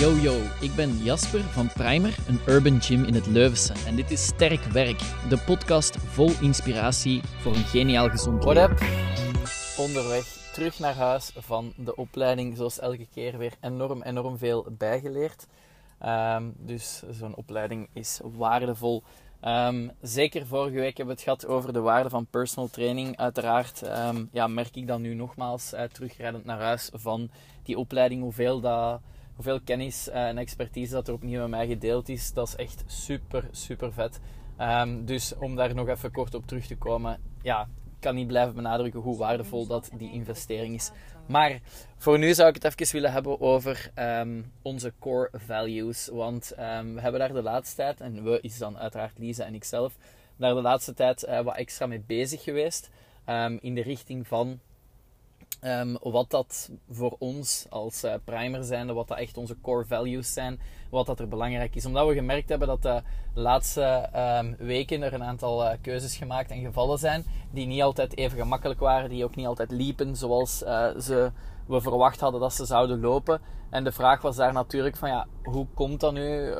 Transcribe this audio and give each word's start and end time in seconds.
Yo 0.00 0.16
yo, 0.16 0.40
ik 0.60 0.74
ben 0.74 0.96
Jasper 0.96 1.40
van 1.40 1.72
Primer, 1.72 2.16
een 2.28 2.40
urban 2.46 2.82
gym 2.82 3.04
in 3.04 3.14
het 3.14 3.26
Leuvense. 3.26 3.72
En 3.86 3.96
dit 3.96 4.10
is 4.10 4.24
Sterk 4.24 4.60
Werk, 4.60 4.98
de 5.28 5.42
podcast 5.46 5.96
vol 5.96 6.30
inspiratie 6.40 7.20
voor 7.40 7.54
een 7.54 7.64
geniaal 7.64 8.08
gezond 8.08 8.44
What 8.44 8.54
leven. 8.54 8.72
up? 8.72 8.82
Onderweg 9.78 10.50
terug 10.52 10.78
naar 10.78 10.94
huis 10.94 11.32
van 11.36 11.72
de 11.76 11.96
opleiding, 11.96 12.56
zoals 12.56 12.78
elke 12.78 13.06
keer 13.06 13.38
weer 13.38 13.52
enorm, 13.60 14.02
enorm 14.02 14.38
veel 14.38 14.66
bijgeleerd. 14.78 15.46
Ehm, 15.98 16.44
dus 16.56 17.02
zo'n 17.10 17.36
opleiding 17.36 17.88
is 17.92 18.20
waardevol. 18.22 19.02
Ehm, 19.40 19.88
zeker 20.00 20.46
vorige 20.46 20.76
week 20.76 20.96
hebben 20.96 21.16
we 21.16 21.22
het 21.22 21.22
gehad 21.22 21.46
over 21.46 21.72
de 21.72 21.80
waarde 21.80 22.08
van 22.08 22.26
personal 22.26 22.68
training. 22.68 23.16
Uiteraard 23.16 23.82
ehm, 23.82 24.24
ja, 24.32 24.46
merk 24.46 24.76
ik 24.76 24.86
dan 24.86 25.02
nu 25.02 25.14
nogmaals 25.14 25.72
uh, 25.72 25.82
terugrijdend 25.82 26.44
naar 26.44 26.60
huis 26.60 26.90
van 26.92 27.30
die 27.62 27.78
opleiding, 27.78 28.22
hoeveel, 28.22 28.60
dat, 28.60 29.00
hoeveel 29.40 29.60
kennis 29.60 30.08
uh, 30.08 30.28
en 30.28 30.38
expertise 30.38 30.92
dat 30.92 31.08
er 31.08 31.14
opnieuw 31.14 31.40
met 31.40 31.48
mij 31.48 31.66
gedeeld 31.66 32.08
is. 32.08 32.32
Dat 32.32 32.48
is 32.48 32.56
echt 32.56 32.84
super, 32.86 33.48
super 33.50 33.92
vet. 33.92 34.20
Um, 34.58 35.04
dus 35.04 35.36
om 35.36 35.56
daar 35.56 35.74
nog 35.74 35.88
even 35.88 36.12
kort 36.12 36.34
op 36.34 36.46
terug 36.46 36.66
te 36.66 36.76
komen, 36.76 37.20
ja, 37.42 37.62
ik 37.62 38.00
kan 38.00 38.14
niet 38.14 38.26
blijven 38.26 38.54
benadrukken 38.54 39.00
hoe 39.00 39.16
waardevol 39.16 39.66
dat 39.66 39.90
die 39.96 40.12
investering 40.12 40.74
is. 40.74 40.90
Maar 41.26 41.60
voor 41.96 42.18
nu 42.18 42.34
zou 42.34 42.48
ik 42.48 42.62
het 42.62 42.64
even 42.64 42.94
willen 42.94 43.12
hebben 43.12 43.40
over 43.40 43.90
um, 43.98 44.52
onze 44.62 44.92
core 44.98 45.30
values. 45.32 46.08
Want 46.12 46.52
um, 46.58 46.94
we 46.94 47.00
hebben 47.00 47.20
daar 47.20 47.32
de 47.32 47.42
laatste 47.42 47.76
tijd, 47.76 48.00
en 48.00 48.24
we 48.24 48.40
is 48.40 48.58
dan 48.58 48.78
uiteraard 48.78 49.18
Lisa 49.18 49.44
en 49.44 49.54
ikzelf, 49.54 49.96
daar 50.36 50.54
de 50.54 50.60
laatste 50.60 50.94
tijd 50.94 51.28
uh, 51.28 51.40
wat 51.40 51.56
extra 51.56 51.86
mee 51.86 52.02
bezig 52.06 52.42
geweest. 52.42 52.90
In 53.60 53.74
de 53.74 53.82
richting 53.82 54.26
van 54.26 54.60
wat 56.02 56.30
dat 56.30 56.70
voor 56.90 57.16
ons 57.18 57.66
als 57.70 58.04
uh, 58.04 58.14
primer 58.24 58.64
zijn, 58.64 58.94
wat 58.94 59.08
dat 59.08 59.18
echt 59.18 59.36
onze 59.36 59.60
core 59.60 59.84
values 59.86 60.32
zijn, 60.32 60.60
wat 60.90 61.06
dat 61.06 61.20
er 61.20 61.28
belangrijk 61.28 61.74
is. 61.74 61.86
Omdat 61.86 62.08
we 62.08 62.14
gemerkt 62.14 62.48
hebben 62.48 62.68
dat 62.68 62.82
de 62.82 63.02
laatste 63.34 64.08
weken 64.58 65.02
er 65.02 65.12
een 65.12 65.24
aantal 65.24 65.64
uh, 65.64 65.70
keuzes 65.80 66.16
gemaakt 66.16 66.50
en 66.50 66.60
gevallen 66.60 66.98
zijn 66.98 67.24
die 67.50 67.66
niet 67.66 67.82
altijd 67.82 68.16
even 68.16 68.38
gemakkelijk 68.38 68.80
waren, 68.80 69.10
die 69.10 69.24
ook 69.24 69.36
niet 69.36 69.46
altijd 69.46 69.70
liepen 69.70 70.16
zoals 70.16 70.62
uh, 70.62 70.86
ze, 70.98 71.30
we 71.66 71.80
verwacht 71.80 72.20
hadden 72.20 72.40
dat 72.40 72.54
ze 72.54 72.64
zouden 72.64 73.00
lopen. 73.00 73.40
En 73.70 73.84
de 73.84 73.92
vraag 73.92 74.22
was 74.22 74.36
daar 74.36 74.52
natuurlijk 74.52 74.96
van 74.96 75.08
ja, 75.08 75.26
hoe 75.42 75.66
komt 75.74 76.00
dat 76.00 76.12
nu? 76.12 76.54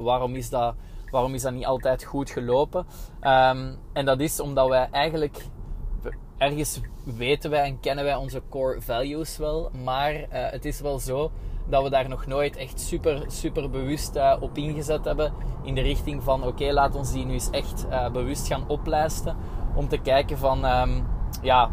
waarom, 0.00 0.34
is 0.34 0.50
dat, 0.50 0.74
waarom 1.10 1.34
is 1.34 1.42
dat 1.42 1.52
niet 1.52 1.66
altijd 1.66 2.04
goed 2.04 2.30
gelopen? 2.30 2.86
Um, 3.20 3.78
en 3.92 4.04
dat 4.04 4.20
is 4.20 4.40
omdat 4.40 4.68
wij 4.68 4.88
eigenlijk 4.90 5.44
ergens 6.38 6.80
weten 7.04 7.50
wij 7.50 7.64
en 7.64 7.80
kennen 7.80 8.04
wij 8.04 8.14
onze 8.14 8.42
core 8.48 8.80
values 8.80 9.36
wel, 9.36 9.70
maar 9.84 10.12
uh, 10.14 10.26
het 10.30 10.64
is 10.64 10.80
wel 10.80 10.98
zo 10.98 11.30
dat 11.68 11.82
we 11.82 11.90
daar 11.90 12.08
nog 12.08 12.26
nooit 12.26 12.56
echt 12.56 12.80
super, 12.80 13.24
super 13.26 13.70
bewust 13.70 14.16
uh, 14.16 14.36
op 14.40 14.56
ingezet 14.56 15.04
hebben. 15.04 15.32
In 15.62 15.74
de 15.74 15.80
richting 15.80 16.22
van 16.22 16.40
oké, 16.40 16.48
okay, 16.48 16.70
laat 16.70 16.94
ons 16.94 17.12
die 17.12 17.24
nu 17.24 17.32
eens 17.32 17.50
echt 17.50 17.86
uh, 17.90 18.10
bewust 18.10 18.46
gaan 18.46 18.68
oplijsten. 18.68 19.36
Om 19.74 19.88
te 19.88 19.98
kijken 19.98 20.38
van 20.38 20.64
um, 20.64 21.06
ja, 21.42 21.70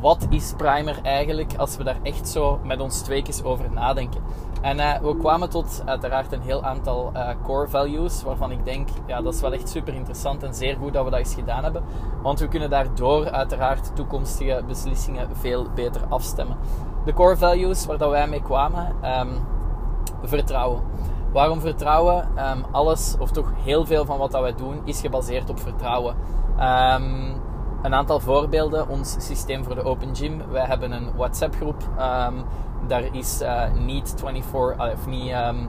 wat 0.00 0.26
is 0.30 0.54
primer 0.56 1.02
eigenlijk 1.02 1.54
als 1.56 1.76
we 1.76 1.84
daar 1.84 2.02
echt 2.02 2.28
zo 2.28 2.60
met 2.64 2.80
ons 2.80 3.02
tweekjes 3.02 3.42
over 3.42 3.72
nadenken. 3.72 4.22
En 4.60 4.78
uh, 4.78 4.98
we 4.98 5.16
kwamen 5.16 5.50
tot 5.50 5.82
uiteraard 5.84 6.32
een 6.32 6.40
heel 6.40 6.64
aantal 6.64 7.12
uh, 7.14 7.28
core 7.42 7.68
values, 7.68 8.22
waarvan 8.22 8.50
ik 8.50 8.64
denk, 8.64 8.88
ja, 9.06 9.22
dat 9.22 9.34
is 9.34 9.40
wel 9.40 9.52
echt 9.52 9.68
super 9.68 9.94
interessant 9.94 10.42
en 10.42 10.54
zeer 10.54 10.76
goed 10.76 10.92
dat 10.92 11.04
we 11.04 11.10
dat 11.10 11.18
eens 11.18 11.34
gedaan 11.34 11.62
hebben. 11.62 11.82
Want 12.22 12.40
we 12.40 12.48
kunnen 12.48 12.70
daardoor 12.70 13.30
uiteraard 13.30 13.96
toekomstige 13.96 14.62
beslissingen 14.66 15.28
veel 15.36 15.66
beter 15.74 16.00
afstemmen. 16.08 16.56
De 17.04 17.12
core 17.12 17.36
values 17.36 17.86
waar 17.86 17.98
dat 17.98 18.10
wij 18.10 18.28
mee 18.28 18.42
kwamen, 18.42 18.94
um, 19.04 19.28
vertrouwen. 20.22 20.82
Waarom 21.32 21.60
vertrouwen? 21.60 22.28
Um, 22.38 22.64
alles, 22.70 23.16
of 23.18 23.30
toch 23.30 23.52
heel 23.62 23.86
veel 23.86 24.04
van 24.04 24.18
wat 24.18 24.30
dat 24.30 24.40
wij 24.40 24.54
doen, 24.54 24.80
is 24.84 25.00
gebaseerd 25.00 25.50
op 25.50 25.60
vertrouwen. 25.60 26.14
Um, 26.58 27.40
een 27.82 27.94
aantal 27.94 28.20
voorbeelden. 28.20 28.88
Ons 28.88 29.16
systeem 29.18 29.64
voor 29.64 29.74
de 29.74 29.82
Open 29.82 30.16
Gym. 30.16 30.42
Wij 30.50 30.64
hebben 30.64 30.92
een 30.92 31.10
WhatsApp 31.16 31.54
groep. 31.54 31.82
Um, 31.98 32.44
daar 32.86 33.14
is 33.16 33.42
uh, 33.42 33.62
niet 33.78 34.14
24, 34.16 34.86
uh, 34.86 34.92
of 34.92 35.06
niet 35.06 35.32
um, 35.32 35.68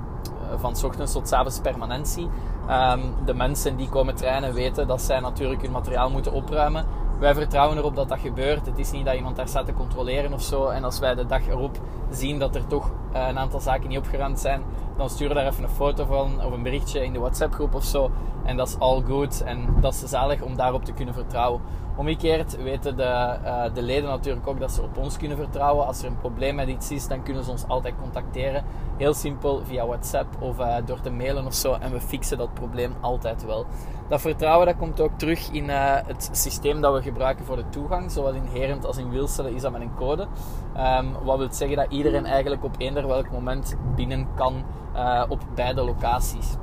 van 0.57 0.75
ochtends 0.83 1.11
tot 1.11 1.27
s 1.27 1.31
avonds 1.31 1.59
permanentie. 1.59 2.29
Um, 2.69 3.13
de 3.25 3.33
mensen 3.33 3.77
die 3.77 3.89
komen 3.89 4.15
trainen 4.15 4.53
weten 4.53 4.87
dat 4.87 5.01
zij 5.01 5.19
natuurlijk 5.19 5.61
hun 5.61 5.71
materiaal 5.71 6.09
moeten 6.09 6.31
opruimen. 6.31 6.85
Wij 7.21 7.33
vertrouwen 7.33 7.77
erop 7.77 7.95
dat 7.95 8.09
dat 8.09 8.19
gebeurt. 8.19 8.65
Het 8.65 8.77
is 8.77 8.91
niet 8.91 9.05
dat 9.05 9.15
iemand 9.15 9.35
daar 9.35 9.47
staat 9.47 9.65
te 9.65 9.73
controleren 9.73 10.33
of 10.33 10.41
zo. 10.41 10.67
En 10.67 10.83
als 10.83 10.99
wij 10.99 11.15
de 11.15 11.25
dag 11.25 11.47
erop 11.47 11.79
zien 12.11 12.39
dat 12.39 12.55
er 12.55 12.67
toch 12.67 12.91
uh, 13.13 13.27
een 13.27 13.37
aantal 13.37 13.59
zaken 13.59 13.89
niet 13.89 13.97
opgeruimd 13.97 14.39
zijn, 14.39 14.61
dan 14.97 15.09
sturen 15.09 15.35
we 15.35 15.41
daar 15.41 15.51
even 15.51 15.63
een 15.63 15.69
foto 15.69 16.05
van 16.05 16.45
of 16.45 16.51
een 16.51 16.63
berichtje 16.63 17.03
in 17.03 17.13
de 17.13 17.19
WhatsApp 17.19 17.53
groep 17.53 17.75
of 17.75 17.83
zo. 17.83 18.11
En 18.43 18.57
dat 18.57 18.67
is 18.67 18.79
all 18.79 19.01
good. 19.01 19.41
En 19.41 19.75
dat 19.79 19.93
is 19.93 19.99
zalig 19.99 20.41
om 20.41 20.55
daarop 20.55 20.85
te 20.85 20.93
kunnen 20.93 21.13
vertrouwen. 21.13 21.61
Omgekeerd 21.95 22.63
weten 22.63 22.97
de, 22.97 23.37
uh, 23.43 23.63
de 23.73 23.81
leden 23.81 24.09
natuurlijk 24.09 24.47
ook 24.47 24.59
dat 24.59 24.71
ze 24.71 24.81
op 24.81 24.97
ons 24.97 25.17
kunnen 25.17 25.37
vertrouwen. 25.37 25.85
Als 25.85 26.01
er 26.01 26.07
een 26.07 26.17
probleem 26.17 26.55
met 26.55 26.67
iets 26.67 26.91
is, 26.91 27.07
dan 27.07 27.23
kunnen 27.23 27.43
ze 27.43 27.51
ons 27.51 27.67
altijd 27.67 27.93
contacteren. 28.01 28.63
Heel 29.01 29.13
simpel 29.13 29.61
via 29.65 29.85
WhatsApp 29.85 30.41
of 30.41 30.59
uh, 30.59 30.75
door 30.85 30.99
te 31.01 31.09
mailen 31.09 31.45
of 31.45 31.53
zo. 31.53 31.73
En 31.73 31.91
we 31.91 32.01
fixen 32.01 32.37
dat 32.37 32.53
probleem 32.53 32.93
altijd 32.99 33.45
wel. 33.45 33.65
Dat 34.07 34.21
vertrouwen 34.21 34.65
dat 34.65 34.77
komt 34.77 35.01
ook 35.01 35.11
terug 35.17 35.49
in 35.51 35.63
uh, 35.63 35.95
het 36.05 36.29
systeem 36.31 36.81
dat 36.81 36.93
we 36.93 37.01
gebruiken 37.01 37.45
voor 37.45 37.55
de 37.55 37.69
toegang. 37.69 38.11
Zowel 38.11 38.33
in 38.33 38.43
Herent 38.43 38.85
als 38.85 38.97
in 38.97 39.09
Wilselen 39.09 39.53
is 39.53 39.61
dat 39.61 39.71
met 39.71 39.81
een 39.81 39.95
code. 39.95 40.27
Um, 40.77 41.13
wat 41.23 41.37
wil 41.37 41.47
zeggen 41.51 41.77
dat 41.77 41.85
iedereen 41.89 42.25
eigenlijk 42.25 42.63
op 42.63 42.75
eender 42.77 43.07
welk 43.07 43.31
moment 43.31 43.75
binnen 43.95 44.27
kan 44.35 44.63
op 45.29 45.39
beide 45.55 45.83
locaties. 45.83 46.55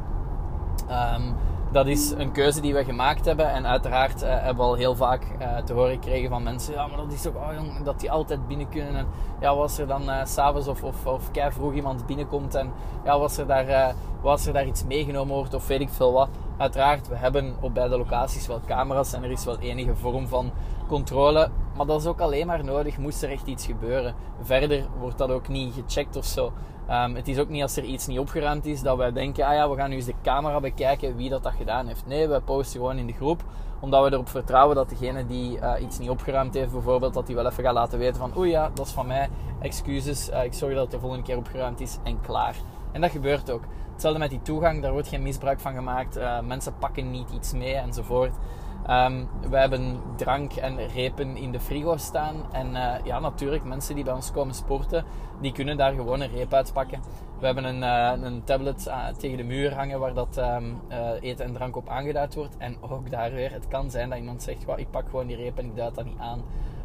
Um, 0.90 1.34
dat 1.72 1.86
is 1.86 2.10
een 2.10 2.32
keuze 2.32 2.60
die 2.60 2.74
we 2.74 2.84
gemaakt 2.84 3.24
hebben. 3.24 3.50
En 3.50 3.66
uiteraard 3.66 4.22
uh, 4.22 4.28
hebben 4.28 4.56
we 4.56 4.70
al 4.70 4.74
heel 4.74 4.96
vaak 4.96 5.22
uh, 5.40 5.56
te 5.56 5.72
horen 5.72 5.92
gekregen 5.92 6.28
van 6.28 6.42
mensen: 6.42 6.74
ja, 6.74 6.86
maar 6.86 6.96
dat 6.96 7.12
is 7.12 7.22
toch, 7.22 7.34
oh 7.34 7.48
jong, 7.54 7.82
dat 7.82 8.00
die 8.00 8.10
altijd 8.10 8.46
binnen 8.46 8.68
kunnen. 8.68 8.96
En 8.96 9.06
ja, 9.40 9.56
was 9.56 9.78
er 9.78 9.86
dan 9.86 10.02
uh, 10.02 10.24
s'avonds 10.24 10.68
of, 10.68 10.82
of, 10.82 11.06
of 11.06 11.30
kei 11.30 11.52
vroeg 11.52 11.72
iemand 11.72 12.06
binnenkomt 12.06 12.54
en 12.54 12.70
ja, 13.04 13.18
was 13.18 13.38
er, 13.38 13.46
daar, 13.46 13.94
was 14.20 14.46
er 14.46 14.52
daar 14.52 14.66
iets 14.66 14.84
meegenomen 14.84 15.34
wordt 15.34 15.54
of 15.54 15.66
weet 15.66 15.80
ik 15.80 15.90
veel 15.90 16.12
wat. 16.12 16.28
Uiteraard, 16.56 17.08
we 17.08 17.16
hebben 17.16 17.56
op 17.60 17.74
beide 17.74 17.98
locaties 17.98 18.46
wel 18.46 18.60
camera's 18.66 19.12
en 19.12 19.24
er 19.24 19.30
is 19.30 19.44
wel 19.44 19.58
enige 19.58 19.94
vorm 19.94 20.28
van 20.28 20.50
controle. 20.88 21.50
Maar 21.76 21.86
dat 21.86 22.00
is 22.00 22.06
ook 22.06 22.20
alleen 22.20 22.46
maar 22.46 22.64
nodig, 22.64 22.98
moest 22.98 23.22
er 23.22 23.30
echt 23.30 23.46
iets 23.46 23.66
gebeuren. 23.66 24.14
Verder 24.40 24.84
wordt 24.98 25.18
dat 25.18 25.30
ook 25.30 25.48
niet 25.48 25.74
gecheckt 25.74 26.16
of 26.16 26.24
zo. 26.24 26.52
Um, 26.90 27.14
het 27.14 27.28
is 27.28 27.38
ook 27.38 27.48
niet 27.48 27.62
als 27.62 27.76
er 27.76 27.84
iets 27.84 28.06
niet 28.06 28.18
opgeruimd 28.18 28.66
is 28.66 28.82
dat 28.82 28.96
wij 28.96 29.12
denken, 29.12 29.44
ah 29.44 29.54
ja, 29.54 29.70
we 29.70 29.76
gaan 29.76 29.90
nu 29.90 29.96
eens 29.96 30.04
de 30.04 30.14
camera 30.22 30.60
bekijken 30.60 31.16
wie 31.16 31.30
dat, 31.30 31.42
dat 31.42 31.52
gedaan 31.52 31.86
heeft. 31.86 32.06
Nee, 32.06 32.28
wij 32.28 32.40
posten 32.40 32.80
gewoon 32.80 32.98
in 32.98 33.06
de 33.06 33.12
groep, 33.12 33.42
omdat 33.80 34.04
we 34.04 34.12
erop 34.12 34.28
vertrouwen 34.28 34.76
dat 34.76 34.88
degene 34.88 35.26
die 35.26 35.58
uh, 35.58 35.72
iets 35.80 35.98
niet 35.98 36.10
opgeruimd 36.10 36.54
heeft, 36.54 36.72
bijvoorbeeld, 36.72 37.14
dat 37.14 37.26
die 37.26 37.34
wel 37.34 37.46
even 37.46 37.64
gaat 37.64 37.74
laten 37.74 37.98
weten 37.98 38.16
van, 38.16 38.36
oei 38.36 38.50
ja, 38.50 38.70
dat 38.74 38.86
is 38.86 38.92
van 38.92 39.06
mij, 39.06 39.28
excuses, 39.60 40.30
uh, 40.30 40.44
ik 40.44 40.52
zorg 40.52 40.72
dat 40.72 40.82
het 40.82 40.90
de 40.90 40.98
volgende 40.98 41.24
keer 41.24 41.36
opgeruimd 41.36 41.80
is 41.80 41.98
en 42.02 42.20
klaar. 42.20 42.56
En 42.92 43.00
dat 43.00 43.10
gebeurt 43.10 43.50
ook. 43.50 43.62
Hetzelfde 43.92 44.18
met 44.18 44.30
die 44.30 44.42
toegang, 44.42 44.82
daar 44.82 44.92
wordt 44.92 45.08
geen 45.08 45.22
misbruik 45.22 45.60
van 45.60 45.74
gemaakt. 45.74 46.16
Uh, 46.16 46.40
mensen 46.40 46.74
pakken 46.78 47.10
niet 47.10 47.30
iets 47.30 47.52
mee 47.52 47.74
enzovoort. 47.74 48.34
Um, 48.90 49.28
we 49.50 49.56
hebben 49.56 50.00
drank 50.16 50.52
en 50.52 50.88
repen 50.88 51.36
in 51.36 51.52
de 51.52 51.60
frigo 51.60 51.96
staan. 51.96 52.36
En 52.52 52.70
uh, 52.70 52.94
ja, 53.04 53.20
natuurlijk, 53.20 53.64
mensen 53.64 53.94
die 53.94 54.04
bij 54.04 54.14
ons 54.14 54.30
komen 54.30 54.54
sporten, 54.54 55.04
die 55.40 55.52
kunnen 55.52 55.76
daar 55.76 55.92
gewoon 55.92 56.20
een 56.20 56.30
reep 56.30 56.52
uitpakken. 56.54 57.00
We 57.38 57.46
hebben 57.46 57.64
een, 57.64 57.82
uh, 57.82 58.24
een 58.24 58.44
tablet 58.44 58.86
uh, 58.86 59.06
tegen 59.06 59.36
de 59.36 59.42
muur 59.42 59.74
hangen 59.74 60.00
waar 60.00 60.14
dat 60.14 60.36
um, 60.38 60.80
eten 61.20 61.44
en 61.44 61.52
drank 61.52 61.76
op 61.76 61.88
aangeduid 61.88 62.34
wordt. 62.34 62.56
En 62.56 62.76
ook 62.80 63.10
daar 63.10 63.32
weer, 63.32 63.52
het 63.52 63.68
kan 63.68 63.90
zijn 63.90 64.08
dat 64.08 64.18
iemand 64.18 64.42
zegt, 64.42 64.64
ik 64.76 64.90
pak 64.90 65.08
gewoon 65.10 65.26
die 65.26 65.36
reep 65.36 65.58
en 65.58 65.64
ik 65.64 65.76
duid 65.76 65.94
dat 65.94 66.04
niet 66.04 66.18
aan. 66.18 66.42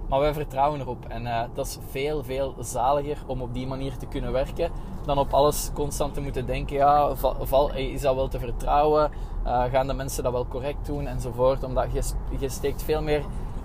Maar 0.10 0.20
wij 0.20 0.34
vertrouwen 0.34 0.80
erop. 0.80 1.06
En 1.08 1.24
uh, 1.24 1.42
dat 1.54 1.66
is 1.66 1.78
veel, 1.90 2.24
veel 2.24 2.56
zaliger 2.60 3.18
om 3.26 3.42
op 3.42 3.54
die 3.54 3.68
manier 3.68 3.98
te 3.98 4.06
kunnen 4.06 4.32
werken. 4.32 4.72
Dan 5.06 5.18
op 5.18 5.34
alles 5.34 5.72
constant 5.74 6.14
te 6.14 6.22
moeten 6.22 6.46
denken. 6.46 6.76
Ja, 6.76 7.16
val, 7.42 7.74
is 7.74 8.02
dat 8.02 8.16
wel 8.16 8.28
te 8.28 8.40
vertrouwen? 8.40 9.12
Uh, 9.46 9.64
gaan 9.64 9.88
de 9.88 9.94
mensen 9.94 10.24
dat 10.24 10.32
wel 10.32 10.48
correct 10.48 10.86
doen? 10.86 11.08
Enzovoort. 11.08 11.64
Omdat 11.64 11.92
je, 11.92 12.02
je 12.40 12.50
steekt 12.50 12.84
veel 12.84 13.02
meer 13.02 13.24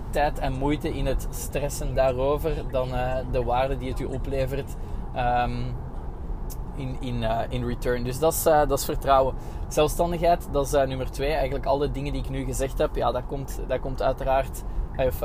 tijd 0.09 0.39
en 0.39 0.53
moeite 0.53 0.97
in 0.97 1.05
het 1.05 1.27
stressen 1.29 1.95
daarover. 1.95 2.51
Dan 2.71 2.87
de 3.31 3.43
waarde 3.43 3.77
die 3.77 3.89
het 3.89 3.99
u 3.99 4.05
oplevert. 4.05 4.75
Um, 5.15 5.75
in, 6.75 6.97
in, 6.99 7.23
in 7.49 7.65
return. 7.65 8.03
Dus 8.03 8.19
dat 8.19 8.33
is, 8.33 8.43
dat 8.43 8.71
is 8.71 8.85
vertrouwen. 8.85 9.35
Zelfstandigheid, 9.67 10.47
dat 10.51 10.65
is 10.65 10.71
nummer 10.71 11.11
twee. 11.11 11.31
Eigenlijk 11.31 11.65
al 11.65 11.77
de 11.77 11.91
dingen 11.91 12.13
die 12.13 12.21
ik 12.21 12.29
nu 12.29 12.43
gezegd 12.43 12.77
heb, 12.77 12.95
ja, 12.95 13.11
dat 13.11 13.25
komt, 13.25 13.59
dat 13.67 13.79
komt 13.79 14.01
uiteraard... 14.01 14.63
Of, 14.97 15.21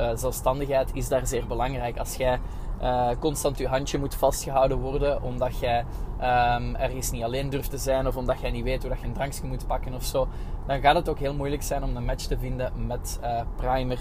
uh, 0.00 0.10
zelfstandigheid 0.14 0.90
is 0.94 1.08
daar 1.08 1.26
zeer 1.26 1.46
belangrijk. 1.46 1.98
Als 1.98 2.14
jij 2.14 2.40
uh, 2.82 3.08
constant 3.18 3.58
je 3.58 3.68
handje 3.68 3.98
moet 3.98 4.14
vastgehouden 4.14 4.78
worden 4.78 5.22
omdat 5.22 5.58
jij 5.58 5.84
um, 6.18 6.76
ergens 6.76 7.10
niet 7.10 7.22
alleen 7.22 7.50
durft 7.50 7.70
te 7.70 7.78
zijn 7.78 8.06
of 8.06 8.16
omdat 8.16 8.40
jij 8.40 8.50
niet 8.50 8.64
weet 8.64 8.80
hoe 8.80 8.90
dat 8.90 9.00
je 9.00 9.06
een 9.06 9.12
drankje 9.12 9.46
moet 9.46 9.66
pakken 9.66 9.94
of 9.94 10.04
zo, 10.04 10.28
dan 10.66 10.80
gaat 10.80 10.94
het 10.94 11.08
ook 11.08 11.18
heel 11.18 11.34
moeilijk 11.34 11.62
zijn 11.62 11.82
om 11.84 11.96
een 11.96 12.04
match 12.04 12.24
te 12.24 12.38
vinden 12.38 12.86
met 12.86 13.18
uh, 13.22 13.40
Primer. 13.56 13.98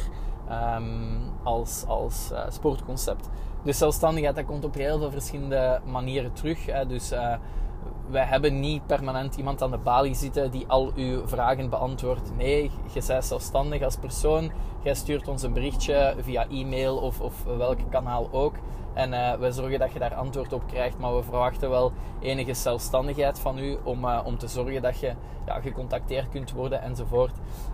ehm, 0.50 0.84
als, 1.44 1.86
als 1.88 2.32
sportconcept. 2.50 3.30
Dus 3.64 3.78
zelfstandigheid 3.78 4.36
dat 4.36 4.46
komt 4.46 4.66
op 4.66 4.74
heel 4.74 4.98
veel 4.98 5.12
verschillende 5.12 5.82
manieren 5.86 6.34
terug. 6.34 6.66
Hè. 6.66 6.86
Dus 6.86 7.12
wij 8.12 8.24
hebben 8.24 8.60
niet 8.60 8.86
permanent 8.86 9.36
iemand 9.36 9.62
aan 9.62 9.72
de 9.72 9.78
balie 9.78 10.16
zitten 10.16 10.52
die 10.52 10.66
al 10.68 10.92
uw 10.96 11.28
vragen 11.28 11.70
beantwoordt. 11.70 12.32
Nee, 12.38 12.72
je 12.94 13.02
bent 13.08 13.26
zelfstandig 13.26 13.82
als 13.82 13.96
persoon. 13.96 14.52
Jij 14.84 14.94
stuurt 14.94 15.28
ons 15.28 15.44
een 15.44 15.54
berichtje 15.54 16.16
via 16.20 16.48
e-mail 16.50 16.98
of, 16.98 17.22
of 17.22 17.44
welk 17.58 17.80
kanaal 17.90 18.30
ook. 18.32 18.56
En 18.94 19.14
uh, 19.14 19.34
wij 19.34 19.52
zorgen 19.52 19.80
dat 19.80 19.94
je 19.94 20.00
daar 20.00 20.16
antwoord 20.16 20.54
op 20.54 20.68
krijgt. 20.68 20.98
Maar 20.98 21.16
we 21.16 21.24
verwachten 21.24 21.70
wel 21.70 21.92
enige 22.20 22.54
zelfstandigheid 22.54 23.40
van 23.40 23.58
u 23.58 23.78
om, 23.84 24.06
uh, 24.06 24.20
om 24.24 24.38
te 24.38 24.48
zorgen 24.48 24.82
dat 24.82 25.00
je 25.00 25.14
ja, 25.46 25.60
gecontacteerd 25.60 26.30
kunt 26.30 26.52
worden 26.52 26.82
enzovoort. 26.82 27.32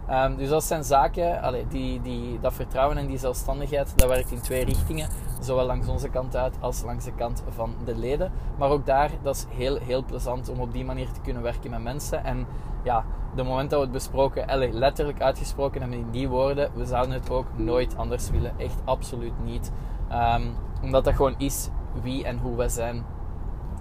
Um, 0.10 0.38
dus 0.38 0.50
dat 0.50 0.64
zijn 0.64 0.84
zaken, 0.84 1.42
allee, 1.42 1.68
die, 1.68 2.02
die, 2.02 2.40
dat 2.40 2.54
vertrouwen 2.54 2.98
en 2.98 3.08
die 3.08 3.18
zelfstandigheid, 3.18 3.98
dat 3.98 4.10
werkt 4.10 4.32
in 4.32 4.42
twee 4.42 4.66
richtingen. 4.66 5.10
Zowel 5.42 5.66
langs 5.66 5.88
onze 5.88 6.10
kant 6.10 6.36
uit 6.36 6.56
als 6.60 6.84
langs 6.84 7.06
de 7.06 7.14
kant 7.14 7.44
van 7.50 7.76
de 7.86 7.98
leden. 7.98 8.32
Maar 8.58 8.70
ook 8.70 8.86
daar, 8.86 9.12
dat 9.24 9.36
is 9.36 9.46
heel, 9.50 9.78
heel 9.78 10.04
plezant 10.04 10.50
om 10.50 10.60
op 10.60 10.74
die 10.74 10.86
manier 10.86 11.12
te 11.12 11.22
kunnen 11.22 11.42
werken 11.44 11.70
met 11.70 11.84
mensen. 11.84 12.24
En 12.24 12.48
ja, 12.84 13.06
de 13.36 13.44
moment 13.44 13.70
dat 13.70 13.80
we 13.80 13.86
het 13.86 13.94
besproken, 13.94 14.74
letterlijk 14.74 15.22
uitgesproken 15.22 15.82
hebben 15.82 16.00
in 16.00 16.12
die 16.12 16.30
woorden, 16.30 16.72
we 16.76 16.86
zouden 16.86 17.14
het 17.14 17.30
ook 17.30 17.46
nooit 17.56 17.98
anders 17.98 18.30
willen. 18.30 18.54
Echt 18.58 18.82
absoluut 18.86 19.44
niet. 19.44 19.72
Um, 20.12 20.56
omdat 20.82 21.04
dat 21.04 21.16
gewoon 21.16 21.36
is 21.38 21.70
wie 22.02 22.26
en 22.26 22.38
hoe 22.38 22.56
we 22.56 22.70
zijn 22.70 23.06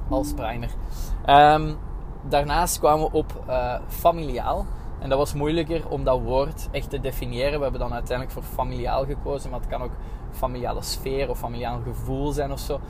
als 0.08 0.32
primer. 0.32 0.70
Um, 1.26 1.76
daarnaast 2.28 2.78
kwamen 2.78 3.10
we 3.10 3.12
op 3.12 3.44
uh, 3.48 3.74
familiaal. 3.86 4.66
En 5.00 5.08
dat 5.08 5.18
was 5.18 5.34
moeilijker 5.34 5.88
om 5.88 6.04
dat 6.04 6.20
woord 6.20 6.68
echt 6.70 6.90
te 6.90 7.00
definiëren. 7.00 7.56
We 7.56 7.62
hebben 7.62 7.80
dan 7.80 7.92
uiteindelijk 7.92 8.36
voor 8.36 8.42
familiaal 8.42 9.04
gekozen, 9.04 9.50
maar 9.50 9.60
het 9.60 9.68
kan 9.68 9.82
ook 9.82 9.92
familiale 10.30 10.82
sfeer 10.82 11.30
of 11.30 11.38
familiaal 11.38 11.80
gevoel 11.84 12.32
zijn 12.32 12.52
of 12.52 12.58
zo. 12.58 12.80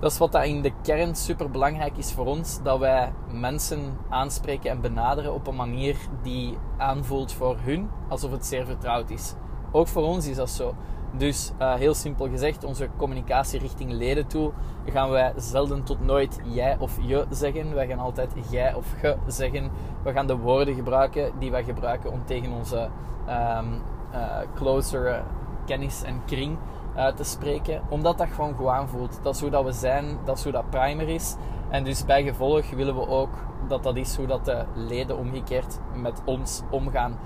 Dat 0.00 0.12
is 0.12 0.18
wat 0.18 0.32
dat 0.32 0.44
in 0.44 0.62
de 0.62 0.72
kern 0.82 1.14
super 1.14 1.50
belangrijk 1.50 1.96
is 1.96 2.12
voor 2.12 2.26
ons. 2.26 2.62
Dat 2.62 2.78
wij 2.78 3.12
mensen 3.32 3.98
aanspreken 4.08 4.70
en 4.70 4.80
benaderen 4.80 5.34
op 5.34 5.46
een 5.46 5.56
manier 5.56 5.96
die 6.22 6.58
aanvoelt 6.76 7.32
voor 7.32 7.56
hun 7.58 7.90
alsof 8.08 8.30
het 8.30 8.46
zeer 8.46 8.66
vertrouwd 8.66 9.10
is. 9.10 9.34
Ook 9.72 9.88
voor 9.88 10.02
ons 10.02 10.26
is 10.26 10.36
dat 10.36 10.50
zo. 10.50 10.74
Dus 11.16 11.52
uh, 11.60 11.74
heel 11.74 11.94
simpel 11.94 12.28
gezegd, 12.28 12.64
onze 12.64 12.88
communicatie 12.96 13.60
richting 13.60 13.92
leden 13.92 14.26
toe 14.26 14.52
gaan 14.86 15.10
wij 15.10 15.32
zelden 15.36 15.82
tot 15.82 16.00
nooit 16.00 16.38
jij 16.44 16.76
of 16.78 16.98
je 17.00 17.26
zeggen. 17.30 17.74
Wij 17.74 17.86
gaan 17.86 17.98
altijd 17.98 18.32
jij 18.50 18.74
of 18.74 18.94
ge 19.00 19.16
zeggen. 19.26 19.70
We 20.02 20.12
gaan 20.12 20.26
de 20.26 20.36
woorden 20.36 20.74
gebruiken 20.74 21.32
die 21.38 21.50
wij 21.50 21.64
gebruiken 21.64 22.12
om 22.12 22.24
tegen 22.24 22.52
onze 22.52 22.88
um, 23.28 23.82
uh, 24.12 24.38
closer 24.54 25.24
kennis 25.66 26.02
en 26.02 26.22
kring 26.24 26.56
uh, 26.96 27.06
te 27.06 27.24
spreken. 27.24 27.82
Omdat 27.88 28.18
dat 28.18 28.28
gewoon 28.28 28.54
goed 28.54 28.66
aanvoelt. 28.66 29.20
Dat 29.22 29.34
is 29.34 29.40
hoe 29.40 29.50
dat 29.50 29.64
we 29.64 29.72
zijn, 29.72 30.18
dat 30.24 30.36
is 30.36 30.42
hoe 30.42 30.52
dat 30.52 30.70
primer 30.70 31.08
is. 31.08 31.36
En 31.68 31.84
dus 31.84 32.04
bij 32.04 32.22
gevolg 32.22 32.70
willen 32.70 32.94
we 32.94 33.08
ook 33.08 33.32
dat 33.68 33.82
dat 33.82 33.96
is 33.96 34.16
hoe 34.16 34.26
dat 34.26 34.44
de 34.44 34.64
leden 34.74 35.18
omgekeerd 35.18 35.78
met 35.94 36.22
ons 36.24 36.62
omgaan. 36.70 37.18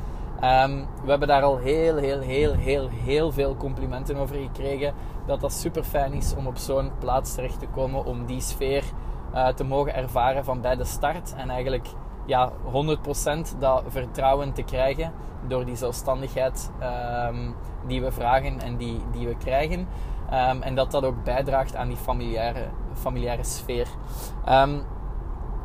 Um, 0.45 0.87
we 1.05 1.11
hebben 1.11 1.29
daar 1.29 1.43
al 1.43 1.59
heel, 1.59 1.97
heel, 1.97 2.21
heel, 2.21 2.53
heel, 2.53 2.89
heel 2.89 3.33
veel 3.33 3.57
complimenten 3.57 4.17
over 4.17 4.37
gekregen. 4.37 4.95
Dat 5.27 5.41
dat 5.41 5.53
super 5.53 5.85
fijn 5.85 6.13
is 6.13 6.35
om 6.35 6.47
op 6.47 6.57
zo'n 6.57 6.91
plaats 6.99 7.35
terecht 7.35 7.59
te 7.59 7.67
komen. 7.67 8.05
Om 8.05 8.27
die 8.27 8.41
sfeer 8.41 8.85
uh, 9.35 9.49
te 9.49 9.65
mogen 9.65 9.95
ervaren 9.95 10.45
van 10.45 10.61
bij 10.61 10.77
de 10.77 10.85
start. 10.85 11.35
En 11.37 11.51
eigenlijk 11.51 11.87
ja, 12.27 12.53
100% 13.55 13.59
dat 13.59 13.85
vertrouwen 13.89 14.53
te 14.53 14.63
krijgen 14.63 15.13
door 15.47 15.65
die 15.65 15.77
zelfstandigheid 15.77 16.71
um, 17.29 17.55
die 17.87 18.03
we 18.03 18.13
vragen 18.13 18.61
en 18.61 18.77
die, 18.77 19.01
die 19.13 19.27
we 19.27 19.37
krijgen. 19.37 19.79
Um, 20.33 20.63
en 20.63 20.75
dat 20.75 20.91
dat 20.91 21.05
ook 21.05 21.25
bijdraagt 21.25 21.77
aan 21.77 21.89
die 21.89 21.97
familiaire, 21.97 22.69
familiaire 22.93 23.45
sfeer. 23.45 23.87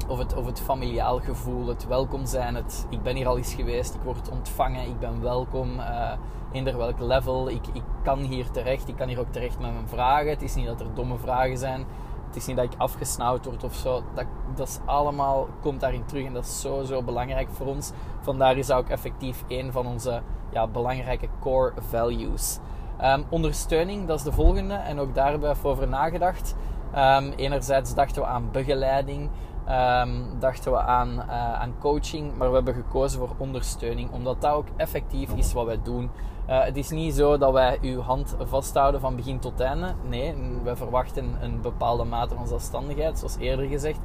Of 0.08 0.18
het, 0.18 0.36
of 0.36 0.46
het 0.46 0.60
familiaal 0.60 1.20
gevoel, 1.20 1.68
het 1.68 1.88
welkom 1.88 2.26
zijn, 2.26 2.56
het 2.56 2.88
ik 2.90 3.02
ben 3.02 3.16
hier 3.16 3.28
al 3.28 3.38
eens 3.38 3.54
geweest, 3.54 3.96
ik 3.96 4.02
word 4.02 4.30
ontvangen, 4.30 4.88
ik 4.88 5.00
ben 5.00 5.22
welkom, 5.22 5.80
uh, 5.80 6.12
eender 6.52 6.78
welk 6.78 7.00
level, 7.00 7.50
ik, 7.50 7.68
ik 7.74 7.84
kan 8.04 8.20
hier 8.20 8.52
terecht, 8.52 8.88
ik 8.88 8.96
kan 8.96 9.08
hier 9.08 9.20
ook 9.20 9.32
terecht 9.32 9.60
met 9.60 9.74
mijn 9.74 9.88
vragen. 9.88 10.30
Het 10.30 10.42
is 10.42 10.56
niet 10.56 10.66
dat 10.66 10.80
er 10.80 10.94
domme 10.94 11.18
vragen 11.18 11.58
zijn, 11.58 11.86
het 12.28 12.36
is 12.36 12.46
niet 12.46 12.56
dat 12.56 12.66
ik 12.66 12.80
afgesnauwd 12.80 13.46
word 13.46 13.64
of 13.64 13.76
zo. 13.76 14.04
Dat, 14.14 14.26
dat 14.56 14.68
is 14.68 14.80
allemaal, 14.86 15.48
komt 15.62 15.80
daarin 15.80 16.06
terug 16.06 16.26
en 16.26 16.34
dat 16.34 16.44
is 16.44 16.62
zo, 16.62 16.84
zo 16.84 17.04
belangrijk 17.04 17.50
voor 17.52 17.68
ons. 17.68 17.92
Vandaar 18.22 18.58
is 18.58 18.68
dat 18.68 18.78
ook 18.78 18.90
effectief 18.90 19.44
een 19.48 19.72
van 19.72 19.86
onze 19.88 20.22
ja, 20.50 20.68
belangrijke 20.68 21.28
core 21.40 21.74
values. 21.90 22.60
Um, 23.02 23.26
ondersteuning, 23.30 24.08
dat 24.08 24.18
is 24.18 24.24
de 24.24 24.32
volgende 24.32 24.74
en 24.74 25.00
ook 25.00 25.16
daar 25.16 25.30
hebben 25.30 25.56
we 25.62 25.68
over 25.68 25.88
nagedacht. 25.88 26.56
Um, 26.96 27.32
enerzijds 27.32 27.94
dachten 27.94 28.22
we 28.22 28.28
aan 28.28 28.52
begeleiding, 28.52 29.30
um, 29.70 30.40
dachten 30.40 30.72
we 30.72 30.80
aan, 30.80 31.10
uh, 31.10 31.54
aan 31.54 31.74
coaching, 31.80 32.38
maar 32.38 32.50
we 32.50 32.56
hebben 32.56 32.74
gekozen 32.74 33.20
voor 33.20 33.36
ondersteuning, 33.38 34.12
omdat 34.12 34.42
dat 34.42 34.54
ook 34.54 34.68
effectief 34.76 35.34
is 35.34 35.54
wat 35.54 35.66
wij 35.66 35.80
doen. 35.84 36.10
Uh, 36.50 36.64
het 36.64 36.78
is 36.78 36.90
niet 36.90 37.14
zo 37.14 37.38
dat 37.38 37.54
wij 37.54 37.78
uw 37.82 38.02
hand 38.02 38.36
vasthouden 38.40 39.02
van 39.02 39.16
begin 39.16 39.40
tot 39.40 39.60
einde. 39.60 39.94
Nee, 40.10 40.36
wij 40.64 40.76
verwachten 40.76 41.38
een 41.42 41.62
bepaalde 41.62 42.04
mate 42.04 42.36
van 42.36 42.48
zelfstandigheid, 42.48 43.18
zoals 43.18 43.38
eerder 43.38 43.66
gezegd. 43.66 44.00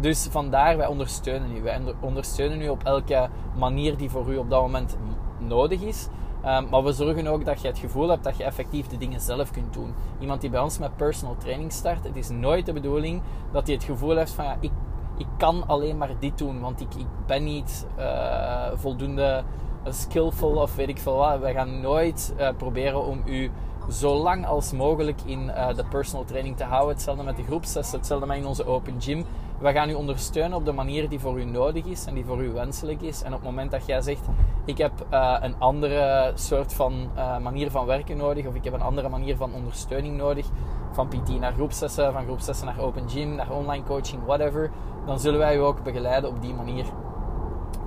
Dus 0.00 0.28
vandaar, 0.30 0.76
wij 0.76 0.86
ondersteunen 0.86 1.56
u. 1.56 1.62
Wij 1.62 1.80
ondersteunen 2.00 2.60
u 2.60 2.68
op 2.68 2.82
elke 2.84 3.28
manier 3.58 3.96
die 3.96 4.10
voor 4.10 4.32
u 4.32 4.36
op 4.36 4.50
dat 4.50 4.60
moment 4.60 4.96
nodig 5.38 5.82
is. 5.82 6.08
Um, 6.44 6.68
maar 6.68 6.82
we 6.82 6.92
zorgen 6.92 7.26
ook 7.26 7.44
dat 7.44 7.60
je 7.60 7.68
het 7.68 7.78
gevoel 7.78 8.08
hebt 8.08 8.24
dat 8.24 8.36
je 8.36 8.44
effectief 8.44 8.86
de 8.86 8.98
dingen 8.98 9.20
zelf 9.20 9.50
kunt 9.50 9.72
doen. 9.72 9.94
Iemand 10.18 10.40
die 10.40 10.50
bij 10.50 10.60
ons 10.60 10.78
met 10.78 10.96
personal 10.96 11.36
training 11.36 11.72
start, 11.72 12.04
het 12.04 12.16
is 12.16 12.28
nooit 12.28 12.66
de 12.66 12.72
bedoeling 12.72 13.22
dat 13.52 13.66
hij 13.66 13.74
het 13.74 13.84
gevoel 13.84 14.16
heeft 14.16 14.32
van 14.32 14.44
ja, 14.44 14.56
ik 14.60 14.70
ik 15.16 15.26
kan 15.36 15.64
alleen 15.66 15.98
maar 15.98 16.10
dit 16.18 16.38
doen, 16.38 16.60
want 16.60 16.80
ik, 16.80 16.94
ik 16.94 17.06
ben 17.26 17.44
niet 17.44 17.86
uh, 17.98 18.66
voldoende 18.74 19.42
skillful 19.88 20.56
of 20.56 20.74
weet 20.74 20.88
ik 20.88 20.98
veel 20.98 21.16
wat. 21.16 21.38
Wij 21.38 21.52
gaan 21.52 21.80
nooit 21.80 22.34
uh, 22.38 22.48
proberen 22.56 23.04
om 23.04 23.22
u 23.24 23.50
zo 23.90 24.14
lang 24.14 24.46
als 24.46 24.72
mogelijk 24.72 25.20
in 25.24 25.42
uh, 25.42 25.74
de 25.74 25.84
personal 25.84 26.24
training 26.24 26.56
te 26.56 26.64
houden. 26.64 26.94
Hetzelfde 26.94 27.22
met 27.22 27.36
de 27.36 27.42
groepslessen, 27.42 27.98
hetzelfde 27.98 28.26
met 28.26 28.36
in 28.36 28.46
onze 28.46 28.66
open 28.66 28.94
gym. 28.98 29.24
We 29.58 29.72
gaan 29.72 29.90
u 29.90 29.94
ondersteunen 29.94 30.58
op 30.58 30.64
de 30.64 30.72
manier 30.72 31.08
die 31.08 31.20
voor 31.20 31.40
u 31.40 31.44
nodig 31.44 31.84
is 31.84 32.04
en 32.06 32.14
die 32.14 32.24
voor 32.24 32.42
u 32.42 32.52
wenselijk 32.52 33.02
is. 33.02 33.22
En 33.22 33.32
op 33.32 33.38
het 33.38 33.48
moment 33.48 33.70
dat 33.70 33.86
jij 33.86 34.00
zegt, 34.00 34.28
ik 34.64 34.78
heb 34.78 34.92
een 35.40 35.54
andere 35.58 36.32
soort 36.34 36.74
van 36.74 37.08
manier 37.42 37.70
van 37.70 37.86
werken 37.86 38.16
nodig, 38.16 38.46
of 38.46 38.54
ik 38.54 38.64
heb 38.64 38.72
een 38.72 38.80
andere 38.80 39.08
manier 39.08 39.36
van 39.36 39.54
ondersteuning 39.54 40.16
nodig, 40.16 40.46
van 40.92 41.08
PT 41.08 41.40
naar 41.40 41.52
groepslessen, 41.52 42.12
van 42.12 42.24
groepslessen 42.24 42.66
naar 42.66 42.80
open 42.80 43.08
gym, 43.08 43.34
naar 43.34 43.50
online 43.50 43.84
coaching, 43.84 44.24
whatever, 44.24 44.70
dan 45.06 45.20
zullen 45.20 45.38
wij 45.38 45.56
u 45.56 45.58
ook 45.58 45.82
begeleiden 45.82 46.30
op 46.30 46.42
die 46.42 46.54
manier. 46.54 46.84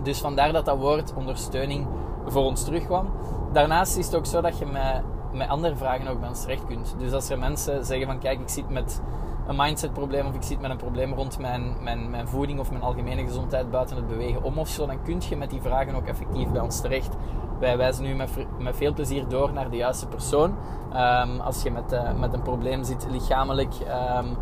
Dus 0.03 0.19
vandaar 0.19 0.53
dat 0.53 0.65
dat 0.65 0.77
woord 0.77 1.13
ondersteuning 1.13 1.87
voor 2.25 2.43
ons 2.43 2.63
terugkwam. 2.63 3.09
Daarnaast 3.51 3.97
is 3.97 4.05
het 4.05 4.15
ook 4.15 4.25
zo 4.25 4.41
dat 4.41 4.57
je 4.57 4.65
met, 4.65 5.03
met 5.33 5.49
andere 5.49 5.75
vragen 5.75 6.07
ook 6.07 6.19
bij 6.19 6.29
ons 6.29 6.41
terecht 6.41 6.65
kunt. 6.65 6.95
Dus 6.97 7.13
als 7.13 7.29
er 7.29 7.39
mensen 7.39 7.85
zeggen 7.85 8.07
van 8.07 8.19
kijk, 8.19 8.39
ik 8.39 8.49
zit 8.49 8.69
met 8.69 9.01
een 9.47 9.55
mindset 9.55 9.93
probleem 9.93 10.25
of 10.25 10.33
ik 10.33 10.43
zit 10.43 10.61
met 10.61 10.71
een 10.71 10.77
probleem 10.77 11.13
rond 11.13 11.39
mijn, 11.39 11.75
mijn, 11.81 12.09
mijn 12.09 12.27
voeding 12.27 12.59
of 12.59 12.71
mijn 12.71 12.83
algemene 12.83 13.23
gezondheid 13.23 13.71
buiten 13.71 13.95
het 13.95 14.07
bewegen 14.07 14.43
om 14.43 14.57
of 14.57 14.67
zo, 14.67 14.85
dan 14.85 15.01
kun 15.03 15.21
je 15.29 15.35
met 15.35 15.49
die 15.49 15.61
vragen 15.61 15.95
ook 15.95 16.05
effectief 16.05 16.51
bij 16.51 16.61
ons 16.61 16.81
terecht. 16.81 17.15
Wij 17.59 17.77
wijzen 17.77 18.03
nu 18.03 18.15
met, 18.15 18.29
met 18.57 18.75
veel 18.75 18.93
plezier 18.93 19.27
door 19.27 19.53
naar 19.53 19.69
de 19.69 19.77
juiste 19.77 20.07
persoon. 20.07 20.55
Um, 20.93 21.39
als 21.39 21.63
je 21.63 21.71
met, 21.71 21.93
uh, 21.93 22.13
met 22.13 22.33
een 22.33 22.41
probleem 22.41 22.83
zit 22.83 23.07
lichamelijk, 23.09 23.73
um, 24.19 24.37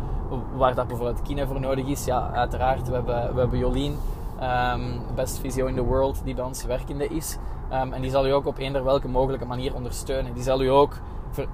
waar 0.56 0.74
dat 0.74 0.86
bijvoorbeeld 0.86 1.22
kine 1.22 1.46
voor 1.46 1.60
nodig 1.60 1.86
is, 1.86 2.04
ja, 2.04 2.30
uiteraard. 2.34 2.88
We 2.88 2.94
hebben, 2.94 3.34
we 3.34 3.40
hebben 3.40 3.58
Jolien, 3.58 3.96
um, 4.42 5.00
best 5.14 5.38
fysio 5.38 5.66
in 5.66 5.74
the 5.74 5.84
world, 5.84 6.20
die 6.24 6.34
bij 6.34 6.44
ons 6.44 6.64
werkende 6.64 7.08
is. 7.08 7.38
en 7.70 8.00
die 8.00 8.10
zal 8.10 8.26
u 8.26 8.30
ook 8.30 8.46
op 8.46 8.58
eender 8.58 8.84
welke 8.84 9.08
mogelijke 9.08 9.46
manier 9.46 9.74
ondersteunen. 9.74 10.34
Die 10.34 10.42
zal 10.42 10.62
u 10.62 10.66
ook 10.66 10.92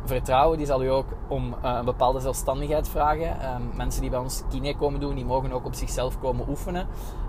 vertrouwen, 0.04 0.58
die 0.58 0.66
zal 0.66 0.82
u 0.82 0.90
ook 0.90 1.06
om 1.28 1.46
uh, 1.46 1.74
een 1.78 1.84
bepaalde 1.84 2.20
zelfstandigheid 2.20 2.88
vragen. 2.88 3.54
Um, 3.54 3.70
mensen 3.76 4.00
die 4.00 4.10
bij 4.10 4.18
ons 4.18 4.42
kine 4.50 4.76
komen 4.76 5.00
doen, 5.00 5.14
die 5.14 5.24
mogen 5.24 5.52
ook 5.52 5.64
op 5.64 5.74
zichzelf 5.74 6.20
komen 6.20 6.48
oefenen. 6.48 6.86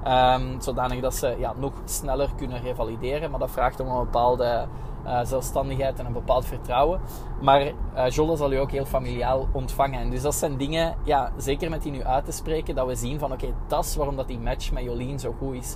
Um, 0.08 0.62
zodanig 0.62 1.02
dat 1.02 1.16
ze 1.16 1.36
ja, 1.40 1.54
nog 1.58 1.72
sneller 1.86 2.30
kunnen 2.38 2.62
revalideren. 2.62 3.32
Maar 3.32 3.40
dat 3.40 3.52
vraagt 3.52 3.80
om 3.80 3.88
een 3.88 4.04
bepaalde 4.04 4.68
uh, 5.06 5.20
zelfstandigheid 5.24 6.00
en 6.00 6.06
een 6.06 6.14
bepaald 6.14 6.46
vertrouwen. 6.46 7.02
Maar 7.42 7.62
uh, 7.62 8.10
Jolle 8.10 8.36
zal 8.36 8.52
u 8.52 8.56
ook 8.56 8.72
heel 8.72 8.86
familiaal 8.86 9.48
ontvangen. 9.52 10.00
En 10.00 10.10
dus 10.10 10.22
dat 10.22 10.36
zijn 10.36 10.58
dingen, 10.58 10.96
ja, 11.04 11.32
zeker 11.38 11.70
met 11.70 11.84
die 11.84 11.92
nu 11.92 12.04
uit 12.04 12.26
te 12.26 12.32
spreken, 12.32 12.76
dat 12.76 12.88
we 12.88 12.96
zien 12.96 13.20
van 13.20 13.32
oké, 13.32 13.48
dat 13.68 13.86
is 13.86 13.96
waarom 13.96 14.16
dat 14.16 14.28
die 14.28 14.40
match 14.40 14.72
met 14.72 14.84
Jolien 14.84 15.20
zo 15.20 15.36
goed 15.38 15.56
is. 15.56 15.76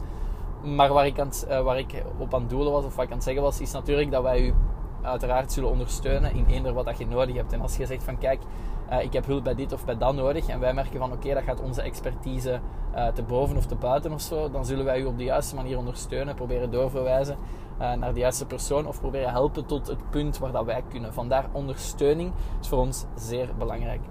Maar 0.64 0.94
waar 0.94 1.06
ik, 1.06 1.20
aan, 1.20 1.32
waar 1.64 1.78
ik 1.78 2.04
op 2.18 2.34
aan 2.34 2.42
het 2.42 2.50
doelen 2.50 2.72
was, 2.72 2.86
of 2.86 2.96
wat 2.96 3.06
ik 3.06 3.10
aan 3.10 3.16
het 3.16 3.26
zeggen 3.26 3.44
was, 3.44 3.62
is 3.62 3.72
natuurlijk 3.72 4.12
dat 4.12 4.24
wij 4.24 4.42
u 4.42 4.54
uiteraard 5.02 5.52
zullen 5.52 5.70
ondersteunen 5.70 6.34
in 6.34 6.46
eender 6.46 6.74
wat 6.74 6.86
dat 6.86 6.98
je 6.98 7.08
nodig 7.08 7.36
hebt. 7.36 7.54
En 7.54 7.62
als 7.62 7.78
je 7.78 7.86
zegt 7.86 8.04
van 8.04 8.18
kijk, 8.18 8.42
uh, 8.90 9.04
ik 9.04 9.14
heb 9.14 9.26
hulp 9.26 9.44
bij 9.44 9.56
dit 9.56 9.74
of 9.74 9.86
bij 9.86 9.98
dat 9.98 10.16
nodig 10.16 10.48
en 10.48 10.60
wij 10.60 10.74
merken 10.74 11.00
van 11.00 11.12
oké, 11.12 11.34
dat 11.34 11.44
gaat 11.44 11.62
onze 11.62 11.82
expertise 11.82 12.60
uh, 12.96 13.08
te 13.08 13.24
boven 13.24 13.58
of 13.58 13.66
te 13.66 13.76
buiten 13.76 14.14
of 14.14 14.22
zo, 14.22 14.50
dan 14.52 14.66
zullen 14.66 14.86
wij 14.86 15.00
u 15.00 15.06
op 15.06 15.18
de 15.18 15.24
juiste 15.24 15.56
manier 15.56 15.78
ondersteunen, 15.78 16.36
proberen 16.36 16.72
doorverwijzen 16.72 17.38
uh, 17.82 17.94
naar 17.94 18.14
de 18.14 18.20
juiste 18.20 18.46
persoon 18.46 18.88
of 18.88 19.00
proberen 19.00 19.32
helpen 19.32 19.66
tot 19.66 19.88
het 19.88 20.10
punt 20.10 20.38
waar 20.38 20.52
dat 20.52 20.66
wij 20.66 20.84
kunnen. 20.90 21.14
Vandaar 21.14 21.46
ondersteuning 21.52 22.32
is 22.62 22.68
voor 22.68 22.80
ons 22.80 23.06
zeer 23.16 23.50
belangrijk. 23.58 24.02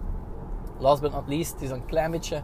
Last 0.78 1.02
but 1.02 1.12
not 1.12 1.28
least, 1.28 1.52
het 1.52 1.62
is 1.62 1.70
een 1.70 1.84
klein 1.84 2.10
beetje 2.10 2.42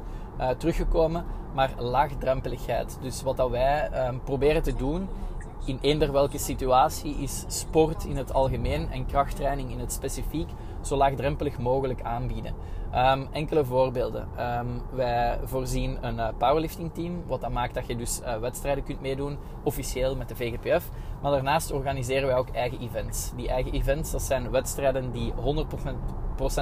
teruggekomen, 0.59 1.25
maar 1.53 1.71
laagdrempeligheid. 1.79 2.99
Dus 3.01 3.23
wat 3.23 3.37
dat 3.37 3.51
wij 3.51 3.89
ehm, 3.93 4.19
proberen 4.25 4.63
te 4.63 4.75
doen 4.75 5.09
in 5.65 5.79
eender 5.81 6.13
welke 6.13 6.39
situatie 6.39 7.17
is 7.17 7.45
sport 7.47 8.05
in 8.05 8.17
het 8.17 8.33
algemeen 8.33 8.91
en 8.91 9.07
krachttraining 9.07 9.71
in 9.71 9.79
het 9.79 9.93
specifiek 9.93 10.51
zo 10.81 10.97
laagdrempelig 10.97 11.59
mogelijk 11.59 12.03
aanbieden. 12.03 12.55
Um, 12.95 13.29
enkele 13.33 13.65
voorbeelden. 13.65 14.29
Um, 14.39 14.83
wij 14.91 15.39
voorzien 15.45 15.99
een 16.01 16.17
uh, 16.17 16.29
powerlifting 16.39 16.95
team, 16.95 17.23
wat 17.27 17.41
dat 17.41 17.51
maakt 17.51 17.75
dat 17.75 17.87
je 17.87 17.97
dus 17.97 18.21
uh, 18.21 18.37
wedstrijden 18.37 18.85
kunt 18.85 19.01
meedoen, 19.01 19.39
officieel 19.63 20.17
met 20.17 20.29
de 20.29 20.37
VGPF. 20.37 20.91
Maar 21.23 21.31
daarnaast 21.31 21.73
organiseren 21.73 22.27
wij 22.27 22.37
ook 22.37 22.49
eigen 22.49 22.81
events. 22.81 23.33
Die 23.37 23.49
eigen 23.49 23.73
events, 23.73 24.11
dat 24.11 24.23
zijn 24.23 24.51
wedstrijden 24.51 25.13
die 25.13 25.33
100% 25.33 25.35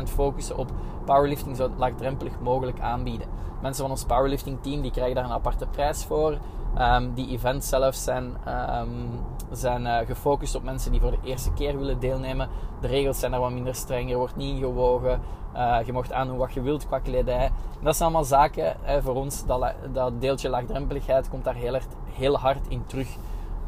focussen 0.04 0.56
op 0.56 0.70
powerlifting 1.04 1.56
zo 1.56 1.70
laagdrempelig 1.76 2.40
mogelijk 2.40 2.80
aanbieden. 2.80 3.28
Mensen 3.62 3.82
van 3.82 3.90
ons 3.90 4.04
powerlifting 4.04 4.62
team 4.62 4.82
die 4.82 4.90
krijgen 4.90 5.14
daar 5.14 5.24
een 5.24 5.30
aparte 5.30 5.66
prijs 5.66 6.04
voor. 6.04 6.38
Um, 6.78 7.14
die 7.14 7.28
events 7.28 7.68
zelf 7.68 7.94
zijn, 7.94 8.36
um, 8.48 9.20
zijn 9.50 9.82
uh, 9.82 9.98
gefocust 10.06 10.54
op 10.54 10.62
mensen 10.62 10.92
die 10.92 11.00
voor 11.00 11.10
de 11.10 11.18
eerste 11.24 11.52
keer 11.52 11.78
willen 11.78 11.98
deelnemen. 11.98 12.48
De 12.80 12.86
regels 12.86 13.18
zijn 13.18 13.30
daar 13.30 13.40
wat 13.40 13.52
minder 13.52 13.74
streng, 13.74 14.10
er 14.10 14.16
wordt 14.16 14.36
niet 14.36 14.54
ingewogen. 14.54 15.20
Uh, 15.56 15.78
je 15.84 15.92
mocht 15.92 16.12
aandoen 16.12 16.36
wat 16.36 16.52
je 16.52 16.60
wilt 16.60 16.86
qua 16.86 16.98
kledij. 16.98 17.50
dat 17.82 17.96
zijn 17.96 18.08
allemaal 18.08 18.28
zaken 18.28 18.76
hè, 18.82 19.02
voor 19.02 19.14
ons, 19.14 19.46
dat, 19.46 19.74
dat 19.92 20.20
deeltje 20.20 20.48
laagdrempeligheid 20.48 21.28
komt 21.28 21.44
daar 21.44 21.54
heel, 21.54 21.78
heel 22.12 22.38
hard 22.38 22.68
in 22.68 22.86
terug. 22.86 23.08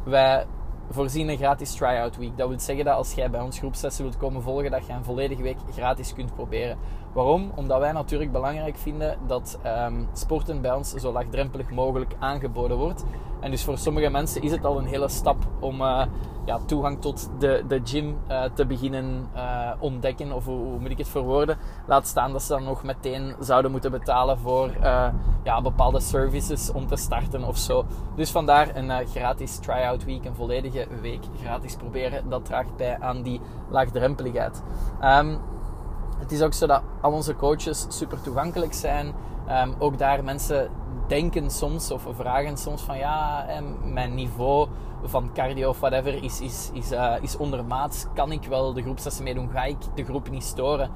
Wij 0.03 0.45
voorzien 0.89 1.29
een 1.29 1.37
gratis 1.37 1.75
try-out 1.75 2.17
week. 2.17 2.37
Dat 2.37 2.47
wil 2.47 2.59
zeggen 2.59 2.85
dat 2.85 2.95
als 2.95 3.13
jij 3.13 3.29
bij 3.29 3.41
ons 3.41 3.57
groepslessen 3.57 4.03
wilt 4.03 4.17
komen 4.17 4.41
volgen, 4.41 4.71
dat 4.71 4.85
je 4.87 4.93
een 4.93 5.03
volledige 5.03 5.41
week 5.41 5.57
gratis 5.71 6.13
kunt 6.13 6.35
proberen. 6.35 6.77
Waarom? 7.15 7.51
Omdat 7.55 7.79
wij 7.79 7.91
natuurlijk 7.91 8.31
belangrijk 8.31 8.77
vinden 8.77 9.17
dat 9.27 9.59
um, 9.65 10.07
sporten 10.13 10.61
bij 10.61 10.73
ons 10.73 10.93
zo 10.93 11.11
laagdrempelig 11.11 11.69
mogelijk 11.69 12.15
aangeboden 12.19 12.77
wordt. 12.77 13.03
En 13.39 13.51
dus 13.51 13.63
voor 13.63 13.77
sommige 13.77 14.09
mensen 14.09 14.41
is 14.41 14.51
het 14.51 14.65
al 14.65 14.77
een 14.77 14.85
hele 14.85 15.09
stap 15.09 15.37
om 15.59 15.81
uh, 15.81 16.05
ja, 16.45 16.59
toegang 16.65 17.01
tot 17.01 17.29
de, 17.39 17.63
de 17.67 17.81
gym 17.83 18.17
uh, 18.29 18.43
te 18.53 18.65
beginnen 18.65 19.29
uh, 19.35 19.71
ontdekken. 19.79 20.31
Of 20.31 20.45
hoe, 20.45 20.79
moet 20.79 20.91
ik 20.91 20.97
het 20.97 21.07
verwoorden? 21.07 21.57
Laat 21.87 22.07
staan 22.07 22.31
dat 22.31 22.43
ze 22.43 22.53
dan 22.53 22.63
nog 22.63 22.83
meteen 22.83 23.35
zouden 23.39 23.71
moeten 23.71 23.91
betalen 23.91 24.39
voor 24.39 24.71
ja, 25.43 25.61
bepaalde 25.61 25.99
services 25.99 26.71
om 26.71 26.87
te 26.87 26.95
starten 26.95 27.43
of 27.43 27.57
zo. 27.57 27.85
Dus 28.15 28.31
vandaar 28.31 28.75
een 28.75 29.07
gratis 29.07 29.57
try-out 29.57 30.05
week, 30.05 30.25
een 30.25 30.35
volledige 30.35 30.87
week 31.01 31.23
gratis 31.41 31.75
proberen. 31.75 32.29
Dat 32.29 32.45
draagt 32.45 32.75
bij 32.75 32.99
aan 32.99 33.21
die 33.21 33.41
laagdrempeligheid. 33.69 34.63
Um, 35.03 35.39
het 36.19 36.31
is 36.31 36.41
ook 36.41 36.53
zo 36.53 36.67
dat 36.67 36.81
al 37.01 37.11
onze 37.11 37.35
coaches 37.35 37.85
super 37.89 38.21
toegankelijk 38.21 38.73
zijn. 38.73 39.13
Um, 39.49 39.75
ook 39.79 39.97
daar 39.97 40.23
mensen 40.23 40.69
denken 41.07 41.49
soms 41.49 41.91
of 41.91 42.07
vragen 42.15 42.57
soms 42.57 42.81
van 42.81 42.97
ja, 42.97 43.45
mijn 43.83 44.15
niveau 44.15 44.67
van 45.03 45.29
cardio 45.33 45.69
of 45.69 45.79
whatever 45.79 46.23
is, 46.23 46.41
is, 46.41 46.69
is, 46.73 46.91
uh, 46.91 47.13
is 47.21 47.37
ondermaats. 47.37 48.05
Kan 48.13 48.31
ik 48.31 48.43
wel 48.43 48.73
de 48.73 48.81
groepslessen 48.81 49.23
meedoen? 49.23 49.49
Ga 49.49 49.63
ik 49.63 49.77
de 49.95 50.03
groep 50.03 50.29
niet 50.29 50.43
storen? 50.43 50.89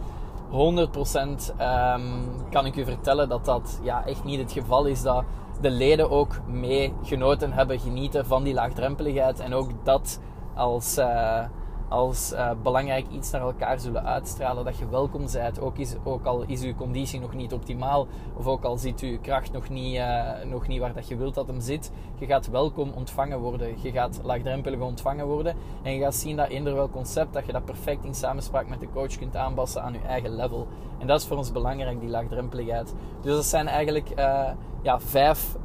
100% 0.51 0.51
um, 0.51 1.37
ehm, 1.57 2.01
kan 2.49 2.65
ik 2.65 2.75
u 2.75 2.85
vertellen 2.85 3.29
dat 3.29 3.45
dat 3.45 3.79
ja, 3.83 4.05
echt 4.05 4.23
niet 4.23 4.39
het 4.39 4.51
geval 4.51 4.85
is. 4.85 5.01
Dat 5.01 5.23
de 5.61 5.69
leden 5.69 6.09
ook 6.09 6.39
mee 6.47 6.93
genoten 7.03 7.53
hebben, 7.53 7.79
genieten 7.79 8.25
van 8.25 8.43
die 8.43 8.53
laagdrempeligheid. 8.53 9.39
En 9.39 9.53
ook 9.53 9.69
dat 9.83 10.19
als, 10.55 10.97
uh, 10.97 11.43
als 11.89 12.33
uh, 12.33 12.51
belangrijk 12.63 13.05
iets 13.11 13.31
naar 13.31 13.41
elkaar 13.41 13.79
zullen 13.79 14.05
uitstralen. 14.05 14.65
Dat 14.65 14.77
je 14.77 14.89
welkom 14.89 15.25
bent, 15.31 15.59
ook, 15.59 15.77
is, 15.77 15.95
ook 16.03 16.25
al 16.25 16.43
is 16.47 16.61
uw 16.61 16.75
conditie 16.75 17.19
nog 17.19 17.33
niet 17.33 17.53
optimaal, 17.53 18.07
of 18.33 18.47
ook 18.47 18.63
al 18.63 18.77
zit 18.77 18.99
uw 18.99 19.19
kracht 19.19 19.51
nog 19.51 19.69
niet, 19.69 19.95
uh, 19.95 20.31
nog 20.45 20.67
niet 20.67 20.79
waar 20.79 20.93
dat 20.93 21.07
je 21.07 21.17
wilt 21.17 21.35
dat 21.35 21.47
hem 21.47 21.59
zit. 21.59 21.91
Je 22.15 22.25
gaat 22.25 22.49
welkom 22.49 22.91
ontvangen 22.95 23.39
worden, 23.39 23.81
je 23.81 23.91
gaat 23.91 24.19
laagdrempelig 24.23 24.79
ontvangen 24.79 25.25
worden. 25.25 25.55
En 25.81 25.93
je 25.93 25.99
gaat 25.99 26.15
zien 26.15 26.35
dat 26.35 26.47
eender 26.47 26.73
wel 26.73 26.89
concept, 26.89 27.33
dat 27.33 27.45
je 27.45 27.51
dat 27.51 27.65
perfect 27.65 28.05
in 28.05 28.15
samenspraak 28.15 28.67
met 28.67 28.79
de 28.79 28.89
coach 28.93 29.17
kunt 29.17 29.35
aanpassen 29.35 29.83
aan 29.83 29.93
je 29.93 29.99
eigen 30.07 30.35
level. 30.35 30.67
En 30.97 31.07
dat 31.07 31.21
is 31.21 31.27
voor 31.27 31.37
ons 31.37 31.51
belangrijk, 31.51 31.99
die 31.99 32.09
laagdrempeligheid. 32.09 32.93
Dus 33.21 33.35
dat 33.35 33.45
zijn 33.45 33.67
eigenlijk 33.67 34.09
uh, 34.19 34.49
ja, 34.81 34.99
vijf, 34.99 35.55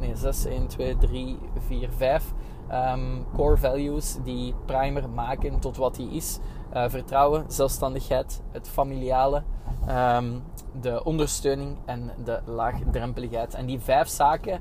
nee, 0.00 0.16
zes, 0.16 0.44
1, 0.44 0.66
2, 0.66 0.96
3, 0.96 1.38
4, 1.58 1.88
vijf 1.96 2.32
um, 2.72 3.26
core 3.36 3.56
values 3.56 4.18
die 4.24 4.54
Primer 4.64 5.08
maken 5.10 5.58
tot 5.58 5.76
wat 5.76 5.96
hij 5.96 6.06
is. 6.06 6.38
Uh, 6.74 6.84
vertrouwen, 6.88 7.44
zelfstandigheid, 7.46 8.42
het 8.52 8.68
familiale, 8.68 9.42
um, 9.88 10.42
de 10.80 11.04
ondersteuning 11.04 11.76
en 11.86 12.10
de 12.24 12.40
laagdrempeligheid. 12.44 13.54
En 13.54 13.66
die 13.66 13.80
vijf 13.80 14.08
zaken, 14.08 14.60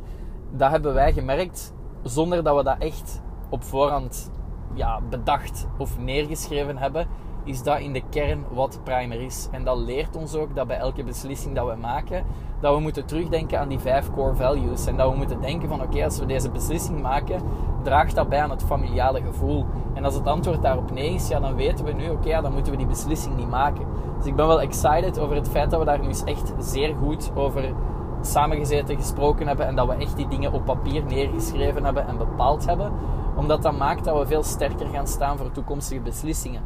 dat 0.51 0.69
hebben 0.69 0.93
wij 0.93 1.13
gemerkt 1.13 1.73
zonder 2.03 2.43
dat 2.43 2.55
we 2.55 2.63
dat 2.63 2.77
echt 2.79 3.21
op 3.49 3.63
voorhand 3.63 4.31
ja, 4.73 5.01
bedacht 5.01 5.67
of 5.77 5.97
neergeschreven 5.97 6.77
hebben, 6.77 7.07
is 7.47 7.63
dat 7.63 7.79
in 7.79 7.93
de 7.93 8.01
kern 8.09 8.45
wat 8.49 8.79
primer 8.83 9.21
is. 9.21 9.47
En 9.51 9.63
dat 9.63 9.77
leert 9.77 10.15
ons 10.15 10.35
ook 10.35 10.55
dat 10.55 10.67
bij 10.67 10.77
elke 10.77 11.03
beslissing 11.03 11.55
dat 11.55 11.67
we 11.67 11.75
maken, 11.75 12.25
dat 12.59 12.75
we 12.75 12.81
moeten 12.81 13.05
terugdenken 13.05 13.59
aan 13.59 13.67
die 13.67 13.79
vijf 13.79 14.11
core 14.11 14.35
values. 14.35 14.85
En 14.85 14.97
dat 14.97 15.11
we 15.11 15.17
moeten 15.17 15.41
denken 15.41 15.69
van 15.69 15.81
oké, 15.81 16.03
als 16.03 16.19
we 16.19 16.25
deze 16.25 16.49
beslissing 16.49 17.01
maken, 17.01 17.41
draagt 17.83 18.15
dat 18.15 18.29
bij 18.29 18.41
aan 18.41 18.49
het 18.49 18.63
familiale 18.63 19.21
gevoel. 19.21 19.65
En 19.93 20.05
als 20.05 20.13
het 20.13 20.27
antwoord 20.27 20.61
daarop 20.61 20.91
nee 20.91 21.13
is, 21.13 21.27
ja, 21.27 21.39
dan 21.39 21.55
weten 21.55 21.85
we 21.85 21.91
nu 21.91 22.09
oké, 22.09 22.41
dan 22.41 22.53
moeten 22.53 22.71
we 22.71 22.77
die 22.77 22.87
beslissing 22.87 23.35
niet 23.35 23.49
maken. 23.49 23.85
Dus 24.17 24.25
ik 24.25 24.35
ben 24.35 24.47
wel 24.47 24.61
excited 24.61 25.19
over 25.19 25.35
het 25.35 25.49
feit 25.49 25.69
dat 25.69 25.79
we 25.79 25.85
daar 25.85 25.99
nu 25.99 26.07
eens 26.07 26.23
echt 26.23 26.53
zeer 26.59 26.95
goed 26.95 27.31
over 27.35 27.73
samengezeten, 28.21 28.95
gesproken 28.95 29.47
hebben 29.47 29.67
en 29.67 29.75
dat 29.75 29.87
we 29.87 29.93
echt 29.93 30.15
die 30.15 30.27
dingen 30.27 30.53
op 30.53 30.65
papier 30.65 31.03
neergeschreven 31.03 31.83
hebben 31.83 32.07
en 32.07 32.17
bepaald 32.17 32.65
hebben. 32.65 32.91
Omdat 33.35 33.61
dat 33.61 33.77
maakt 33.77 34.03
dat 34.03 34.19
we 34.19 34.27
veel 34.27 34.43
sterker 34.43 34.87
gaan 34.87 35.07
staan 35.07 35.37
voor 35.37 35.51
toekomstige 35.51 36.01
beslissingen. 36.01 36.61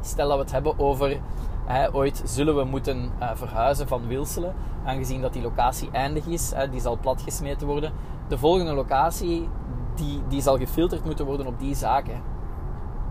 Stel 0.00 0.28
dat 0.28 0.36
we 0.36 0.42
het 0.42 0.52
hebben 0.52 0.78
over 0.78 1.20
ooit 1.92 2.22
zullen 2.24 2.56
we 2.56 2.64
moeten 2.64 3.10
uh, 3.20 3.30
verhuizen 3.34 3.88
van 3.88 4.06
Wilselen, 4.06 4.54
aangezien 4.84 5.20
dat 5.20 5.32
die 5.32 5.42
locatie 5.42 5.90
eindig 5.90 6.26
is, 6.26 6.52
die 6.70 6.80
zal 6.80 6.98
platgesmeten 6.98 7.66
worden. 7.66 7.92
De 8.28 8.38
volgende 8.38 8.72
locatie 8.72 9.48
die, 9.94 10.22
die 10.28 10.40
zal 10.40 10.58
gefilterd 10.58 11.04
moeten 11.04 11.26
worden 11.26 11.46
op 11.46 11.58
die 11.58 11.74
zaken. 11.74 12.22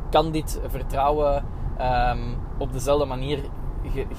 Kan 0.10 0.32
dit 0.32 0.62
vertrouwen 0.68 1.46
um, 1.82 2.36
op 2.58 2.74
dezelfde 2.74 3.06
manier 3.06 3.40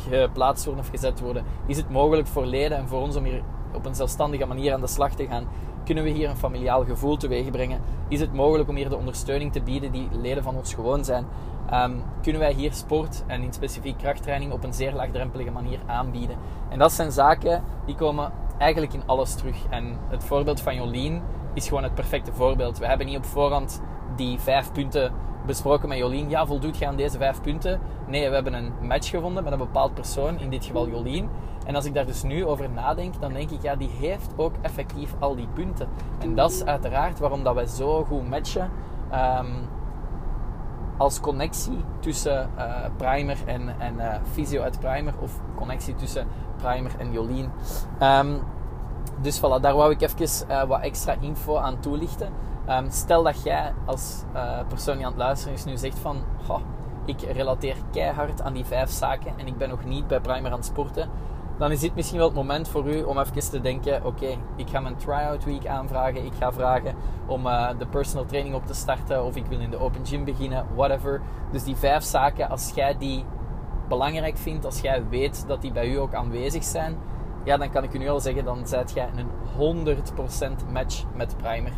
geplaatst 0.08 0.64
worden 0.64 0.84
of 0.84 0.90
gezet 0.90 1.20
worden? 1.20 1.44
Is 1.66 1.76
het 1.76 1.90
mogelijk 1.90 2.26
voor 2.26 2.46
leden 2.46 2.78
en 2.78 2.88
voor 2.88 3.00
ons 3.00 3.16
om 3.16 3.24
hier 3.24 3.42
op 3.74 3.86
een 3.86 3.94
zelfstandige 3.94 4.46
manier 4.46 4.74
aan 4.74 4.80
de 4.80 4.86
slag 4.86 5.12
te 5.12 5.26
gaan? 5.26 5.46
Kunnen 5.88 6.06
we 6.06 6.10
hier 6.10 6.30
een 6.30 6.36
familiaal 6.36 6.84
gevoel 6.84 7.16
teweeg 7.16 7.50
brengen? 7.50 7.80
Is 8.08 8.20
het 8.20 8.32
mogelijk 8.32 8.68
om 8.68 8.76
hier 8.76 8.88
de 8.88 8.96
ondersteuning 8.96 9.52
te 9.52 9.62
bieden 9.62 9.92
die 9.92 10.08
leden 10.12 10.42
van 10.42 10.56
ons 10.56 10.74
gewoon 10.74 11.04
zijn? 11.04 11.26
Um, 11.72 12.02
kunnen 12.22 12.40
wij 12.40 12.52
hier 12.52 12.72
sport 12.72 13.24
en 13.26 13.42
in 13.42 13.52
specifiek 13.52 13.98
krachttraining 13.98 14.52
op 14.52 14.64
een 14.64 14.72
zeer 14.72 14.92
laagdrempelige 14.92 15.50
manier 15.50 15.78
aanbieden? 15.86 16.36
En 16.68 16.78
dat 16.78 16.92
zijn 16.92 17.12
zaken 17.12 17.64
die 17.86 17.94
komen 17.94 18.32
eigenlijk 18.58 18.92
in 18.92 19.02
alles 19.06 19.34
terug. 19.34 19.56
En 19.70 19.98
het 20.08 20.24
voorbeeld 20.24 20.60
van 20.60 20.74
Jolien 20.74 21.22
is 21.54 21.68
gewoon 21.68 21.82
het 21.82 21.94
perfecte 21.94 22.32
voorbeeld. 22.32 22.78
We 22.78 22.86
hebben 22.86 23.06
niet 23.06 23.16
op 23.16 23.24
voorhand 23.24 23.82
die 24.16 24.38
vijf 24.38 24.72
punten 24.72 25.12
besproken 25.48 25.88
met 25.88 25.98
Jolien. 25.98 26.28
Ja, 26.28 26.46
voldoet 26.46 26.78
je 26.78 26.86
aan 26.86 26.96
deze 26.96 27.18
vijf 27.18 27.40
punten? 27.40 27.80
Nee, 28.06 28.28
we 28.28 28.34
hebben 28.34 28.54
een 28.54 28.72
match 28.80 29.10
gevonden 29.10 29.44
met 29.44 29.52
een 29.52 29.58
bepaald 29.58 29.94
persoon, 29.94 30.38
in 30.38 30.50
dit 30.50 30.64
geval 30.64 30.88
Jolien. 30.88 31.28
En 31.66 31.74
als 31.74 31.84
ik 31.84 31.94
daar 31.94 32.06
dus 32.06 32.22
nu 32.22 32.46
over 32.46 32.70
nadenk, 32.70 33.20
dan 33.20 33.32
denk 33.32 33.50
ik, 33.50 33.62
ja, 33.62 33.76
die 33.76 33.90
heeft 33.90 34.32
ook 34.36 34.52
effectief 34.60 35.14
al 35.18 35.36
die 35.36 35.48
punten. 35.54 35.88
En 36.18 36.34
dat 36.34 36.50
is 36.50 36.64
uiteraard 36.64 37.18
waarom 37.18 37.42
dat 37.42 37.54
wij 37.54 37.66
zo 37.66 38.04
goed 38.04 38.28
matchen. 38.28 38.70
Um, 39.12 39.68
als 40.96 41.20
connectie 41.20 41.84
tussen 42.00 42.50
uh, 42.58 42.64
Primer 42.96 43.36
en, 43.46 43.80
en 43.80 43.94
uh, 43.94 44.62
uit 44.62 44.80
Primer, 44.80 45.14
of 45.20 45.40
connectie 45.56 45.94
tussen 45.94 46.26
Primer 46.56 46.90
en 46.98 47.12
Jolien. 47.12 47.50
Um, 48.02 48.40
dus 49.20 49.38
voilà, 49.38 49.60
daar 49.60 49.74
wou 49.74 49.92
ik 49.92 50.00
even 50.00 50.48
uh, 50.50 50.62
wat 50.62 50.80
extra 50.80 51.14
info 51.20 51.56
aan 51.56 51.80
toelichten. 51.80 52.32
Um, 52.68 52.90
stel 52.90 53.22
dat 53.22 53.42
jij 53.42 53.72
als 53.86 54.22
persoon 54.68 54.96
die 54.96 55.06
aan 55.06 55.12
het 55.12 55.20
luisteren 55.20 55.54
is 55.54 55.64
nu 55.64 55.76
zegt 55.76 55.98
van... 55.98 56.24
ik 57.04 57.20
relateer 57.20 57.76
keihard 57.92 58.42
aan 58.42 58.52
die 58.52 58.64
vijf 58.64 58.90
zaken 58.90 59.32
en 59.36 59.46
ik 59.46 59.56
ben 59.56 59.68
nog 59.68 59.84
niet 59.84 60.06
bij 60.06 60.20
Primer 60.20 60.50
aan 60.50 60.56
het 60.56 60.66
sporten. 60.66 61.08
dan 61.58 61.70
is 61.70 61.80
dit 61.80 61.94
misschien 61.94 62.18
wel 62.18 62.26
het 62.26 62.36
moment 62.36 62.68
voor 62.68 62.88
u 62.88 63.02
om 63.02 63.18
even 63.18 63.50
te 63.50 63.60
denken: 63.60 64.04
oké, 64.04 64.36
ik 64.56 64.68
ga 64.70 64.80
mijn 64.80 64.96
tryout 64.96 65.44
week 65.44 65.66
aanvragen. 65.66 66.24
Ik 66.24 66.32
ga 66.38 66.52
vragen 66.52 66.94
om 67.26 67.46
uh, 67.46 67.68
de 67.78 67.86
personal 67.86 68.24
training 68.24 68.54
op 68.54 68.66
te 68.66 68.74
starten. 68.74 69.24
Of 69.24 69.36
ik 69.36 69.46
wil 69.46 69.60
in 69.60 69.70
de 69.70 69.78
open 69.78 70.06
gym 70.06 70.24
beginnen, 70.24 70.66
whatever. 70.74 71.20
Dus 71.52 71.64
die 71.64 71.76
vijf 71.76 72.02
zaken, 72.02 72.48
als 72.48 72.72
jij 72.74 72.98
die 72.98 73.24
belangrijk 73.88 74.38
vindt, 74.38 74.64
als 74.64 74.80
jij 74.80 75.08
weet 75.08 75.44
dat 75.46 75.60
die 75.60 75.72
bij 75.72 75.88
u 75.88 75.96
ook 75.96 76.14
aanwezig 76.14 76.64
zijn, 76.64 76.96
ja, 77.44 77.56
dan 77.56 77.70
kan 77.70 77.84
ik 77.84 77.94
u 77.94 77.98
nu 77.98 78.08
al 78.08 78.20
zeggen: 78.20 78.44
dan 78.44 78.66
zijt 78.66 78.92
jij 78.92 79.08
een 79.16 79.86
100% 80.66 80.72
match 80.72 81.04
met 81.14 81.36
Primer. 81.36 81.72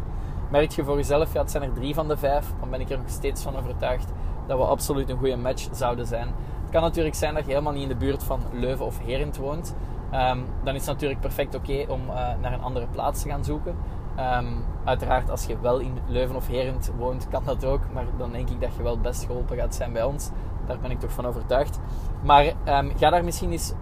Merk 0.50 0.70
je 0.70 0.84
voor 0.84 0.96
jezelf, 0.96 1.32
ja, 1.32 1.40
het 1.40 1.50
zijn 1.50 1.62
er 1.62 1.72
drie 1.72 1.94
van 1.94 2.08
de 2.08 2.16
vijf, 2.16 2.52
dan 2.60 2.70
ben 2.70 2.80
ik 2.80 2.90
er 2.90 2.98
nog 2.98 3.08
steeds 3.08 3.42
van 3.42 3.56
overtuigd 3.56 4.12
dat 4.46 4.58
we 4.58 4.64
absoluut 4.64 5.08
een 5.08 5.18
goede 5.18 5.36
match 5.36 5.68
zouden 5.72 6.06
zijn. 6.06 6.26
Het 6.62 6.70
kan 6.70 6.82
natuurlijk 6.82 7.14
zijn 7.14 7.34
dat 7.34 7.44
je 7.44 7.50
helemaal 7.50 7.72
niet 7.72 7.82
in 7.82 7.88
de 7.88 7.96
buurt 7.96 8.22
van 8.22 8.40
Leuven 8.52 8.86
of 8.86 8.98
Herent 8.98 9.36
woont. 9.36 9.74
Ehm, 10.10 10.38
dan 10.64 10.74
is 10.74 10.80
het 10.80 10.90
natuurlijk 10.90 11.20
perfect 11.20 11.54
oké 11.54 11.84
om 11.88 12.00
uh, 12.08 12.14
naar 12.14 12.52
een 12.52 12.62
andere 12.62 12.86
plaats 12.86 13.22
te 13.22 13.28
gaan 13.28 13.44
zoeken. 13.44 13.76
Um, 14.18 14.64
uiteraard, 14.84 15.30
als 15.30 15.44
je 15.44 15.60
wel 15.60 15.78
in 15.78 15.98
Leuven 16.06 16.36
of 16.36 16.46
Herent 16.46 16.92
woont, 16.98 17.28
kan 17.28 17.42
dat 17.44 17.64
ook. 17.64 17.80
Maar 17.92 18.04
dan 18.18 18.32
denk 18.32 18.50
ik 18.50 18.60
dat 18.60 18.74
je 18.76 18.82
wel 18.82 18.98
best 18.98 19.24
geholpen 19.24 19.56
gaat 19.56 19.74
zijn 19.74 19.92
bij 19.92 20.02
ons. 20.02 20.30
Daar 20.66 20.78
ben 20.78 20.90
ik 20.90 21.00
toch 21.00 21.12
van 21.12 21.26
overtuigd. 21.26 21.78
Maar 22.22 22.44
um, 22.44 22.92
ga 22.96 23.10
daar 23.10 23.24
misschien 23.24 23.52
eens 23.52 23.72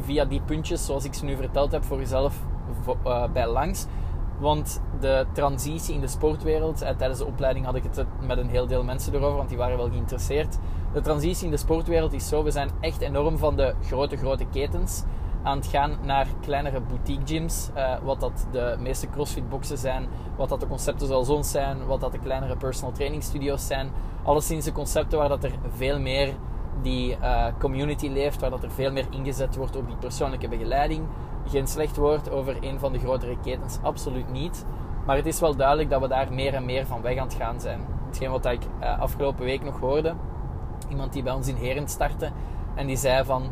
via 0.00 0.24
die 0.24 0.40
puntjes, 0.40 0.86
zoals 0.86 1.04
ik 1.04 1.14
ze 1.14 1.24
nu 1.24 1.36
verteld 1.36 1.72
heb, 1.72 1.84
voor 1.84 1.98
jezelf 1.98 2.40
uh, 3.06 3.24
bij 3.32 3.46
langs. 3.48 3.86
Want 4.40 4.80
de 5.00 5.26
transitie 5.32 5.94
in 5.94 6.00
de 6.00 6.06
sportwereld, 6.06 6.82
eh, 6.82 6.96
tijdens 6.96 7.18
de 7.18 7.26
opleiding 7.26 7.64
had 7.64 7.74
ik 7.74 7.82
het 7.82 8.04
met 8.20 8.38
een 8.38 8.48
heel 8.48 8.66
deel 8.66 8.84
mensen 8.84 9.14
erover, 9.14 9.36
want 9.36 9.48
die 9.48 9.58
waren 9.58 9.76
wel 9.76 9.88
geïnteresseerd. 9.88 10.58
De 10.92 11.00
transitie 11.00 11.44
in 11.44 11.50
de 11.50 11.56
sportwereld 11.56 12.12
is 12.12 12.28
zo, 12.28 12.42
we 12.42 12.50
zijn 12.50 12.70
echt 12.80 13.00
enorm 13.00 13.38
van 13.38 13.56
de 13.56 13.74
grote, 13.82 14.16
grote 14.16 14.44
ketens 14.44 15.02
aan 15.42 15.56
het 15.56 15.66
gaan 15.66 15.96
naar 16.02 16.26
kleinere 16.40 16.80
boutique 16.80 17.26
gyms. 17.26 17.70
Uh, 17.76 17.94
wat 18.02 18.20
dat 18.20 18.46
de 18.52 18.76
meeste 18.78 19.10
crossfit 19.10 19.48
boxen 19.48 19.78
zijn, 19.78 20.08
wat 20.36 20.48
dat 20.48 20.60
de 20.60 20.66
concepten 20.66 21.06
zoals 21.06 21.28
ons 21.28 21.50
zijn, 21.50 21.86
wat 21.86 22.00
dat 22.00 22.12
de 22.12 22.18
kleinere 22.18 22.56
personal 22.56 22.92
training 22.92 23.22
studio's 23.22 23.66
zijn. 23.66 23.90
Alleszins 24.22 24.64
de 24.64 24.72
concepten 24.72 25.18
waar 25.18 25.28
dat 25.28 25.44
er 25.44 25.52
veel 25.68 26.00
meer 26.00 26.34
die 26.82 27.16
community 27.58 28.08
leeft, 28.08 28.40
waar 28.40 28.50
dat 28.50 28.62
er 28.62 28.70
veel 28.70 28.92
meer 28.92 29.06
ingezet 29.10 29.56
wordt 29.56 29.76
op 29.76 29.86
die 29.86 29.96
persoonlijke 29.96 30.48
begeleiding. 30.48 31.06
Geen 31.50 31.66
slecht 31.66 31.96
woord 31.96 32.30
over 32.30 32.56
een 32.60 32.78
van 32.78 32.92
de 32.92 32.98
grotere 32.98 33.36
ketens, 33.42 33.78
absoluut 33.82 34.32
niet. 34.32 34.66
Maar 35.06 35.16
het 35.16 35.26
is 35.26 35.40
wel 35.40 35.56
duidelijk 35.56 35.90
dat 35.90 36.00
we 36.00 36.08
daar 36.08 36.32
meer 36.32 36.54
en 36.54 36.64
meer 36.64 36.86
van 36.86 37.02
weg 37.02 37.16
aan 37.16 37.26
het 37.26 37.34
gaan 37.34 37.60
zijn. 37.60 37.80
Hetgeen 38.06 38.30
wat 38.30 38.44
ik 38.44 38.62
uh, 38.80 39.00
afgelopen 39.00 39.44
week 39.44 39.64
nog 39.64 39.80
hoorde, 39.80 40.14
iemand 40.88 41.12
die 41.12 41.22
bij 41.22 41.32
ons 41.32 41.48
in 41.48 41.54
Heren 41.54 41.88
startte 41.88 42.30
en 42.74 42.86
die 42.86 42.96
zei 42.96 43.24
van 43.24 43.42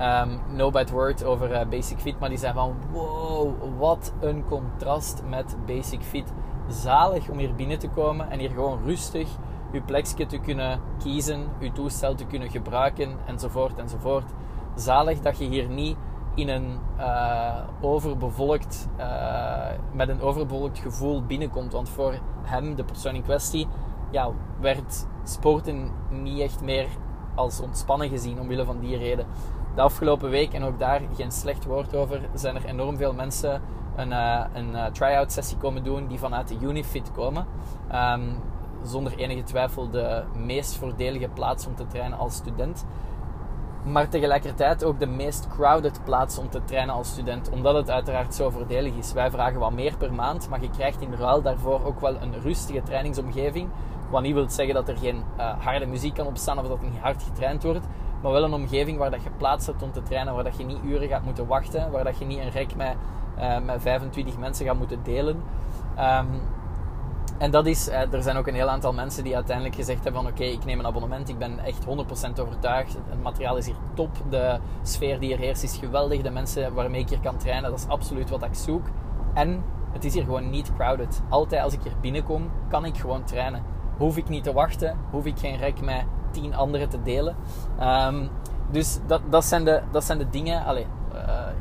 um, 0.00 0.40
no 0.56 0.70
bad 0.70 0.90
word 0.90 1.24
over 1.24 1.50
uh, 1.50 1.68
Basic 1.68 1.98
Fit, 1.98 2.18
maar 2.18 2.28
die 2.28 2.38
zei 2.38 2.52
van 2.52 2.76
wow, 2.92 3.54
wat 3.78 4.12
een 4.20 4.44
contrast 4.48 5.22
met 5.28 5.56
Basic 5.66 6.02
Fit. 6.02 6.32
Zalig 6.68 7.28
om 7.28 7.38
hier 7.38 7.54
binnen 7.54 7.78
te 7.78 7.88
komen 7.88 8.30
en 8.30 8.38
hier 8.38 8.50
gewoon 8.50 8.78
rustig 8.84 9.28
uw 9.72 9.84
plekje 9.84 10.26
te 10.26 10.38
kunnen 10.38 10.80
kiezen, 10.98 11.46
uw 11.60 11.72
toestel 11.72 12.14
te 12.14 12.26
kunnen 12.26 12.50
gebruiken 12.50 13.16
enzovoort 13.26 13.78
enzovoort. 13.78 14.30
Zalig 14.74 15.20
dat 15.20 15.38
je 15.38 15.44
hier 15.44 15.68
niet 15.68 15.96
in 16.34 16.48
een 16.48 16.78
uh, 16.98 17.54
overbevolkt, 17.80 18.88
uh, 18.98 19.66
met 19.92 20.08
een 20.08 20.20
overbevolkt 20.20 20.78
gevoel 20.78 21.22
binnenkomt. 21.22 21.72
Want 21.72 21.88
voor 21.88 22.14
hem, 22.42 22.74
de 22.74 22.84
persoon 22.84 23.14
in 23.14 23.22
kwestie, 23.22 23.66
ja, 24.10 24.30
werd 24.60 25.06
sporten 25.24 25.90
niet 26.08 26.40
echt 26.40 26.62
meer 26.62 26.86
als 27.34 27.60
ontspannen 27.60 28.08
gezien 28.08 28.40
omwille 28.40 28.64
van 28.64 28.80
die 28.80 28.96
reden. 28.96 29.26
De 29.74 29.80
afgelopen 29.80 30.30
week, 30.30 30.52
en 30.52 30.62
ook 30.62 30.78
daar 30.78 31.00
geen 31.14 31.32
slecht 31.32 31.64
woord 31.64 31.96
over, 31.96 32.20
zijn 32.34 32.56
er 32.56 32.64
enorm 32.64 32.96
veel 32.96 33.12
mensen 33.12 33.62
een, 33.96 34.10
uh, 34.10 34.44
een 34.52 34.92
try-out 34.92 35.32
sessie 35.32 35.56
komen 35.56 35.84
doen 35.84 36.06
die 36.06 36.18
vanuit 36.18 36.48
de 36.48 36.58
Unifit 36.60 37.12
komen. 37.12 37.46
Um, 37.94 38.36
zonder 38.82 39.16
enige 39.16 39.42
twijfel 39.42 39.90
de 39.90 40.22
meest 40.36 40.76
voordelige 40.76 41.28
plaats 41.28 41.66
om 41.66 41.74
te 41.74 41.86
trainen 41.86 42.18
als 42.18 42.34
student. 42.34 42.84
Maar 43.84 44.08
tegelijkertijd 44.08 44.84
ook 44.84 44.98
de 44.98 45.06
meest 45.06 45.48
crowded 45.48 46.00
plaats 46.04 46.38
om 46.38 46.50
te 46.50 46.64
trainen 46.64 46.94
als 46.94 47.08
student, 47.08 47.50
omdat 47.50 47.74
het 47.74 47.90
uiteraard 47.90 48.34
zo 48.34 48.50
voordelig 48.50 48.94
is. 48.94 49.12
Wij 49.12 49.30
vragen 49.30 49.60
wat 49.60 49.72
meer 49.72 49.96
per 49.96 50.12
maand, 50.12 50.48
maar 50.48 50.60
je 50.60 50.70
krijgt 50.70 51.00
in 51.00 51.14
ruil 51.14 51.42
daarvoor 51.42 51.84
ook 51.84 52.00
wel 52.00 52.16
een 52.20 52.40
rustige 52.40 52.82
trainingsomgeving. 52.82 53.68
Wat 54.10 54.22
niet 54.22 54.34
wil 54.34 54.50
zeggen 54.50 54.74
dat 54.74 54.88
er 54.88 54.96
geen 54.96 55.22
uh, 55.38 55.52
harde 55.58 55.86
muziek 55.86 56.14
kan 56.14 56.26
opstaan 56.26 56.58
of 56.58 56.68
dat 56.68 56.82
niet 56.82 56.98
hard 57.00 57.22
getraind 57.22 57.62
wordt. 57.62 57.86
Maar 58.22 58.32
wel 58.32 58.44
een 58.44 58.52
omgeving 58.52 58.98
waar 58.98 59.10
dat 59.10 59.22
je 59.22 59.30
plaats 59.36 59.66
hebt 59.66 59.82
om 59.82 59.92
te 59.92 60.02
trainen, 60.02 60.34
waar 60.34 60.44
dat 60.44 60.56
je 60.56 60.64
niet 60.64 60.78
uren 60.84 61.08
gaat 61.08 61.24
moeten 61.24 61.46
wachten, 61.46 61.90
waar 61.90 62.04
dat 62.04 62.18
je 62.18 62.24
niet 62.24 62.38
een 62.38 62.50
rek 62.50 62.76
met, 62.76 62.94
uh, 63.38 63.58
met 63.58 63.82
25 63.82 64.38
mensen 64.38 64.66
gaat 64.66 64.78
moeten 64.78 65.02
delen. 65.02 65.42
Um, 65.98 66.40
en 67.40 67.50
dat 67.50 67.66
is, 67.66 67.88
eh, 67.88 68.12
er 68.12 68.22
zijn 68.22 68.36
ook 68.36 68.46
een 68.46 68.54
heel 68.54 68.68
aantal 68.68 68.92
mensen 68.92 69.24
die 69.24 69.34
uiteindelijk 69.34 69.76
gezegd 69.76 70.04
hebben 70.04 70.22
van 70.22 70.30
oké, 70.30 70.44
ik 70.44 70.64
neem 70.64 70.78
een 70.78 70.86
abonnement, 70.86 71.28
ik 71.28 71.38
ben 71.38 71.58
echt 71.58 71.84
100% 71.84 72.40
overtuigd. 72.40 72.92
Het 73.08 73.22
materiaal 73.22 73.56
is 73.56 73.66
hier 73.66 73.76
top, 73.94 74.10
de 74.30 74.58
sfeer 74.82 75.18
die 75.18 75.28
hier 75.28 75.38
heerst 75.38 75.62
is 75.62 75.76
geweldig, 75.76 76.22
de 76.22 76.30
mensen 76.30 76.74
waarmee 76.74 77.00
ik 77.00 77.08
hier 77.08 77.20
kan 77.20 77.36
trainen, 77.36 77.70
dat 77.70 77.78
is 77.78 77.88
absoluut 77.88 78.30
wat 78.30 78.42
ik 78.42 78.54
zoek. 78.54 78.86
En 79.34 79.62
het 79.92 80.04
is 80.04 80.14
hier 80.14 80.24
gewoon 80.24 80.50
niet 80.50 80.72
crowded. 80.76 81.22
Altijd 81.28 81.62
als 81.62 81.72
ik 81.72 81.82
hier 81.82 81.92
binnenkom, 82.00 82.50
kan 82.68 82.84
ik 82.84 82.96
gewoon 82.96 83.24
trainen. 83.24 83.62
Hoef 83.96 84.16
ik 84.16 84.28
niet 84.28 84.44
te 84.44 84.52
wachten, 84.52 84.96
hoef 85.10 85.24
ik 85.24 85.38
geen 85.38 85.56
rek 85.56 85.80
met 85.80 86.04
tien 86.30 86.54
anderen 86.54 86.88
te 86.88 87.02
delen. 87.02 87.36
Um, 87.80 88.30
dus 88.70 88.98
dat, 89.06 89.20
dat, 89.30 89.44
zijn 89.44 89.64
de, 89.64 89.82
dat 89.92 90.04
zijn 90.04 90.18
de 90.18 90.30
dingen 90.30 90.64
allez, 90.64 90.84
uh, 90.84 90.90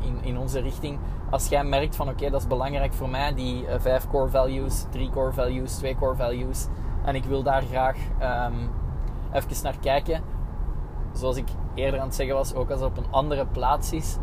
in, 0.02 0.20
in 0.22 0.38
onze 0.38 0.60
richting 0.60 1.00
als 1.30 1.48
jij 1.48 1.64
merkt 1.64 1.96
van 1.96 2.10
oké, 2.10 2.30
dat 2.30 2.42
is 2.42 2.48
belangrijk 2.48 2.94
voor 2.94 3.10
mij, 3.10 3.34
die 3.34 3.64
uh, 3.64 3.74
vijf 3.78 4.08
core 4.08 4.30
values, 4.30 4.86
drie 4.90 5.10
core 5.10 5.34
values, 5.34 5.76
twee 5.76 5.96
core 5.96 6.16
values, 6.16 6.68
en 7.04 7.16
ik 7.16 7.24
wil 7.24 7.44
daar 7.44 7.62
graag 7.62 7.98
um, 8.48 8.70
even 9.32 9.64
naar 9.64 9.78
kijken, 9.80 10.22
zoals 11.14 11.38
ik 11.38 11.48
eerder 11.74 12.00
aan 12.00 12.06
het 12.06 12.16
zeggen 12.16 12.36
was, 12.36 12.54
ook 12.54 12.70
als 12.70 12.80
het 12.80 12.90
op 12.90 12.98
een 12.98 13.12
andere 13.12 13.46
plaats 13.46 13.92
is, 13.92 14.18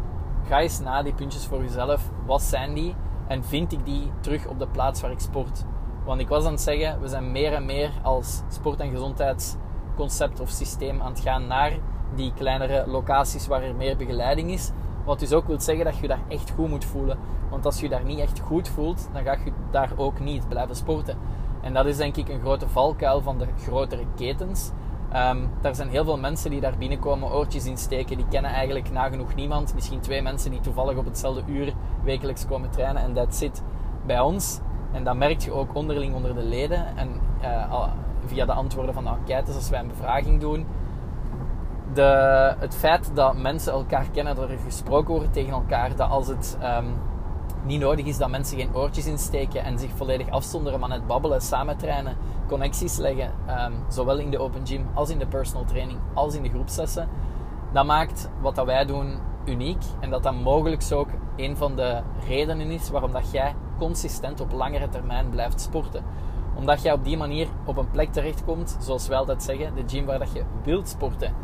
ga 0.49 0.61
eens 0.61 0.81
na 0.81 1.03
die 1.03 1.15
puntjes 1.15 1.47
voor 1.47 1.63
jezelf. 1.63 2.11
Wat 2.27 2.43
zijn 2.43 2.75
die? 2.75 2.95
En 3.27 3.45
vind 3.45 3.73
ik 3.73 3.85
die 3.85 4.11
terug 4.21 4.47
op 4.47 4.59
de 4.59 4.69
plaats 4.69 5.01
waar 5.01 5.11
ik 5.11 5.21
sport? 5.21 5.65
Want 6.05 6.21
ik 6.21 6.29
was 6.29 6.45
aan 6.45 6.53
het 6.53 6.61
zeggen, 6.61 7.01
we 7.01 7.09
zijn 7.09 7.33
meer 7.33 7.53
en 7.53 7.67
meer 7.67 7.91
als 8.03 8.43
sport- 8.49 8.81
en 8.81 8.91
gezondheidsconcept 8.91 10.41
of 10.41 10.49
systeem 10.49 11.01
aan 11.01 11.11
het 11.11 11.21
gaan 11.21 11.47
naar 11.47 11.79
die 12.15 12.33
kleinere 12.35 12.85
locaties 12.87 13.47
waar 13.47 13.63
er 13.63 13.75
meer 13.75 13.97
begeleiding 13.97 14.51
is. 14.51 14.71
Wat 15.07 15.19
dus 15.19 15.33
ook 15.33 15.47
wil 15.47 15.61
zeggen 15.61 15.85
dat 15.85 15.99
je 15.99 16.09
daar 16.09 16.23
echt 16.29 16.51
goed 16.51 16.69
moet 16.69 16.85
voelen. 16.85 17.19
Want 17.51 17.65
als 17.65 17.81
je 17.81 17.89
daar 17.89 18.05
niet 18.05 18.19
echt 18.19 18.41
goed 18.41 18.69
voelt, 18.69 19.09
dan 19.13 19.23
ga 19.23 19.33
je 19.45 19.53
daar 19.71 19.93
ook 19.97 20.21
niet 20.21 20.49
blijven 20.49 20.77
sporten. 20.77 21.17
En 21.61 21.75
dat 21.75 21.87
is 21.87 21.97
denk 21.97 22.17
ik 22.17 22.29
een 22.29 22.41
grote 22.41 22.69
valkuil 22.69 23.23
van 23.23 23.39
de 23.39 23.47
grotere 23.63 24.05
ketens. 24.17 24.71
Um, 25.15 25.51
er 25.63 25.75
zijn 25.75 25.89
heel 25.89 26.05
veel 26.05 26.19
mensen 26.19 26.51
die 26.51 26.61
daar 26.61 26.79
binnenkomen, 26.79 27.33
oortjes 27.33 27.67
insteken. 27.67 28.17
Die 28.17 28.27
kennen 28.29 28.51
eigenlijk 28.51 28.91
nagenoeg 28.91 29.35
niemand. 29.35 29.75
Misschien 29.75 30.01
twee 30.01 30.23
mensen 30.23 30.51
die 30.51 30.61
toevallig 30.61 30.97
op 30.97 31.05
hetzelfde 31.05 31.43
uur 31.47 31.73
wekelijks 32.05 32.47
komen 32.47 32.71
trainen. 32.71 33.03
En 33.03 33.15
dat 33.15 33.35
zit 33.35 33.63
bij 34.07 34.21
ons. 34.21 34.61
En 34.93 35.05
dat 35.05 35.17
merk 35.17 35.41
je 35.41 35.53
ook 35.53 35.75
onderling 35.75 36.15
onder 36.15 36.35
de 36.35 36.43
leden. 36.43 36.97
En 36.97 37.21
uh, 37.43 37.89
via 38.25 38.45
de 38.45 38.53
antwoorden 38.53 38.95
van 38.95 39.05
de 39.05 39.11
enquêtes 39.11 39.55
als 39.55 39.71
wij 39.71 39.81
een 39.81 39.89
bevraging 39.89 40.41
doen 40.41 40.67
het 42.59 42.75
feit 42.75 43.11
dat 43.15 43.37
mensen 43.37 43.73
elkaar 43.73 44.07
kennen, 44.13 44.35
dat 44.35 44.51
er 44.51 44.59
gesproken 44.65 45.15
wordt 45.15 45.33
tegen 45.33 45.53
elkaar, 45.53 45.97
dat 45.97 46.11
als 46.11 46.27
het 46.27 46.59
um, 46.63 46.95
niet 47.65 47.81
nodig 47.81 48.07
is 48.07 48.19
dat 48.19 48.31
mensen 48.31 48.59
geen 48.59 48.75
oortjes 48.77 49.07
insteken 49.07 49.65
en 49.65 49.79
zich 49.79 49.91
volledig 49.95 50.31
afzonderen, 50.31 50.81
maar 50.81 50.89
net 50.89 51.07
babbelen, 51.07 51.41
samen 51.41 51.77
trainen, 51.77 52.17
connecties 52.47 52.97
leggen, 52.97 53.31
um, 53.49 53.75
zowel 53.89 54.19
in 54.19 54.31
de 54.31 54.39
open 54.39 54.67
gym 54.67 54.87
als 54.95 55.11
in 55.11 55.19
de 55.19 55.27
personal 55.27 55.65
training, 55.65 55.99
als 56.15 56.35
in 56.35 56.43
de 56.43 56.49
groepslessen, 56.49 57.09
dat 57.73 57.87
maakt 57.87 58.31
wat 58.41 58.55
dat 58.55 58.67
wij 58.67 58.85
doen 58.85 59.19
uniek 59.45 59.83
en 60.01 60.11
dat 60.11 60.23
dat 60.23 60.35
mogelijk 60.35 60.83
ook 60.93 61.09
een 61.37 61.57
van 61.57 61.77
de 61.77 62.01
redenen 62.29 62.71
is 62.71 62.91
waarom 62.91 63.13
dat 63.13 63.31
jij 63.31 63.55
consistent 63.79 64.41
op 64.41 64.53
langere 64.53 64.89
termijn 64.89 65.31
blijft 65.31 65.61
sporten. 65.61 66.05
Omdat 66.55 66.83
jij 66.83 66.93
op 66.93 67.05
die 67.05 67.17
manier 67.17 67.47
op 67.65 67.77
een 67.77 67.91
plek 67.91 68.13
terechtkomt, 68.13 68.77
zoals 68.81 69.09
wij 69.09 69.19
altijd 69.19 69.43
zeggen, 69.43 69.75
de 69.75 69.83
gym 69.87 70.05
waar 70.05 70.19
dat 70.19 70.33
je 70.33 70.43
wilt 70.63 70.89
sporten 70.89 71.35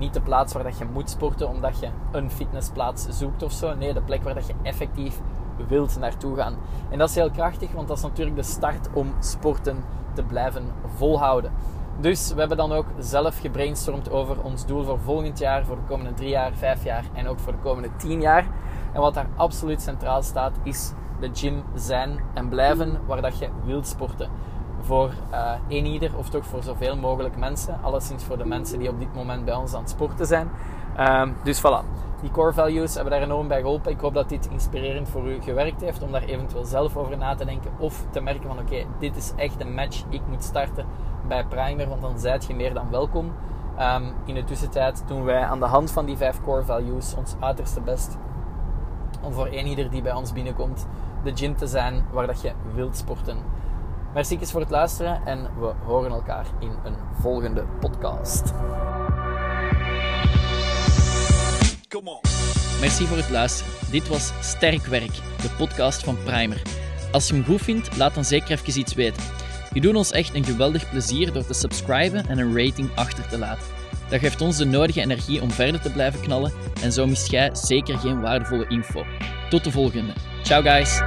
niet 0.00 0.14
de 0.14 0.20
plaats 0.20 0.52
waar 0.52 0.62
dat 0.62 0.78
je 0.78 0.84
moet 0.92 1.10
sporten 1.10 1.48
omdat 1.48 1.80
je 1.80 1.88
een 2.10 2.30
fitnessplaats 2.30 3.06
zoekt 3.08 3.42
of 3.42 3.52
zo. 3.52 3.74
Nee, 3.74 3.94
de 3.94 4.02
plek 4.02 4.22
waar 4.22 4.34
dat 4.34 4.46
je 4.46 4.54
effectief 4.62 5.20
wilt 5.68 5.98
naartoe 5.98 6.36
gaan. 6.36 6.56
En 6.90 6.98
dat 6.98 7.08
is 7.08 7.14
heel 7.14 7.30
krachtig, 7.30 7.72
want 7.72 7.88
dat 7.88 7.96
is 7.96 8.02
natuurlijk 8.02 8.36
de 8.36 8.42
start 8.42 8.88
om 8.92 9.14
sporten 9.18 9.84
te 10.14 10.22
blijven 10.22 10.64
volhouden. 10.96 11.52
Dus 12.00 12.32
we 12.32 12.38
hebben 12.38 12.56
dan 12.56 12.72
ook 12.72 12.86
zelf 12.98 13.40
gebrainstormd 13.40 14.10
over 14.10 14.42
ons 14.42 14.66
doel 14.66 14.84
voor 14.84 14.98
volgend 14.98 15.38
jaar, 15.38 15.64
voor 15.64 15.76
de 15.76 15.82
komende 15.88 16.14
drie 16.14 16.28
jaar, 16.28 16.52
vijf 16.54 16.84
jaar 16.84 17.04
en 17.14 17.28
ook 17.28 17.38
voor 17.38 17.52
de 17.52 17.58
komende 17.58 17.96
tien 17.96 18.20
jaar. 18.20 18.46
En 18.92 19.00
wat 19.00 19.14
daar 19.14 19.28
absoluut 19.36 19.82
centraal 19.82 20.22
staat, 20.22 20.56
is 20.62 20.92
de 21.20 21.30
gym 21.32 21.62
zijn 21.74 22.20
en 22.34 22.48
blijven 22.48 23.00
waar 23.06 23.22
dat 23.22 23.38
je 23.38 23.48
wilt 23.64 23.86
sporten 23.86 24.30
voor 24.80 25.10
uh, 25.32 25.52
een 25.68 25.86
ieder 25.86 26.16
of 26.16 26.28
toch 26.28 26.46
voor 26.46 26.62
zoveel 26.62 26.96
mogelijk 26.96 27.36
mensen. 27.36 27.78
Alleszins 27.82 28.24
voor 28.24 28.38
de 28.38 28.44
mensen 28.44 28.78
die 28.78 28.88
op 28.88 28.98
dit 28.98 29.14
moment 29.14 29.44
bij 29.44 29.54
ons 29.54 29.74
aan 29.74 29.80
het 29.80 29.90
sporten 29.90 30.26
zijn. 30.26 30.50
Um, 31.00 31.36
dus 31.42 31.60
voilà. 31.60 32.00
Die 32.20 32.30
core 32.30 32.52
values 32.52 32.94
hebben 32.94 33.12
daar 33.12 33.22
enorm 33.22 33.48
bij 33.48 33.60
geholpen. 33.60 33.90
Ik 33.92 34.00
hoop 34.00 34.14
dat 34.14 34.28
dit 34.28 34.48
inspirerend 34.50 35.08
voor 35.08 35.28
u 35.28 35.42
gewerkt 35.42 35.80
heeft 35.80 36.02
om 36.02 36.12
daar 36.12 36.22
eventueel 36.22 36.64
zelf 36.64 36.96
over 36.96 37.18
na 37.18 37.34
te 37.34 37.44
denken 37.44 37.70
of 37.78 38.04
te 38.10 38.20
merken 38.20 38.46
van 38.48 38.58
oké, 38.58 38.84
dit 38.98 39.16
is 39.16 39.32
echt 39.36 39.60
een 39.60 39.74
match. 39.74 40.04
Ik 40.08 40.20
moet 40.28 40.44
starten 40.44 40.86
bij 41.28 41.44
Primer, 41.44 41.88
want 41.88 42.02
dan 42.02 42.18
zijt 42.18 42.44
je 42.44 42.54
meer 42.54 42.74
dan 42.74 42.90
welkom. 42.90 43.32
Ehm, 43.76 44.04
in 44.24 44.34
de 44.34 44.44
tussentijd 44.44 45.04
doen 45.06 45.24
wij 45.24 45.42
aan 45.42 45.58
de 45.60 45.66
hand 45.66 45.90
van 45.90 46.04
die 46.04 46.16
vijf 46.16 46.40
core 46.40 46.64
values 46.64 47.14
ons 47.14 47.34
uiterste 47.40 47.80
best 47.80 48.16
om 49.22 49.32
voor 49.32 49.46
een 49.46 49.66
ieder 49.66 49.90
die 49.90 50.02
bij 50.02 50.12
ons 50.12 50.32
binnenkomt 50.32 50.86
de 51.24 51.36
gym 51.36 51.56
te 51.56 51.66
zijn 51.66 52.04
waar 52.12 52.26
dat 52.26 52.40
je 52.40 52.52
wilt 52.74 52.96
sporten. 52.96 53.36
Merci 54.14 54.38
voor 54.46 54.60
het 54.60 54.70
luisteren 54.70 55.20
en 55.24 55.42
we 55.58 55.72
horen 55.84 56.10
elkaar 56.10 56.46
in 56.60 56.70
een 56.84 56.96
volgende 57.20 57.64
podcast. 57.80 58.52
Merci 62.80 63.06
voor 63.06 63.16
het 63.16 63.30
luisteren. 63.30 63.72
Dit 63.90 64.08
was 64.08 64.32
Sterk 64.40 64.86
Werk, 64.86 65.12
de 65.42 65.54
podcast 65.58 66.04
van 66.04 66.16
Primer. 66.24 66.62
Als 67.12 67.28
je 67.28 67.34
hem 67.34 67.44
goed 67.44 67.60
vindt, 67.60 67.96
laat 67.96 68.14
dan 68.14 68.24
zeker 68.24 68.50
even 68.50 68.80
iets 68.80 68.94
weten. 68.94 69.22
Je 69.72 69.80
doet 69.80 69.94
ons 69.94 70.12
echt 70.12 70.34
een 70.34 70.44
geweldig 70.44 70.90
plezier 70.90 71.32
door 71.32 71.46
te 71.46 71.54
subscriben 71.54 72.28
en 72.28 72.38
een 72.38 72.56
rating 72.56 72.90
achter 72.94 73.28
te 73.28 73.38
laten. 73.38 73.66
Dat 74.08 74.20
geeft 74.20 74.40
ons 74.40 74.56
de 74.56 74.64
nodige 74.64 75.00
energie 75.00 75.42
om 75.42 75.50
verder 75.50 75.80
te 75.80 75.92
blijven 75.92 76.20
knallen 76.20 76.52
en 76.82 76.92
zo 76.92 77.06
mist 77.06 77.30
jij 77.30 77.50
zeker 77.54 77.98
geen 77.98 78.20
waardevolle 78.20 78.68
info. 78.68 79.04
Tot 79.48 79.64
de 79.64 79.70
volgende. 79.70 80.12
Ciao 80.42 80.62
guys! 80.62 81.00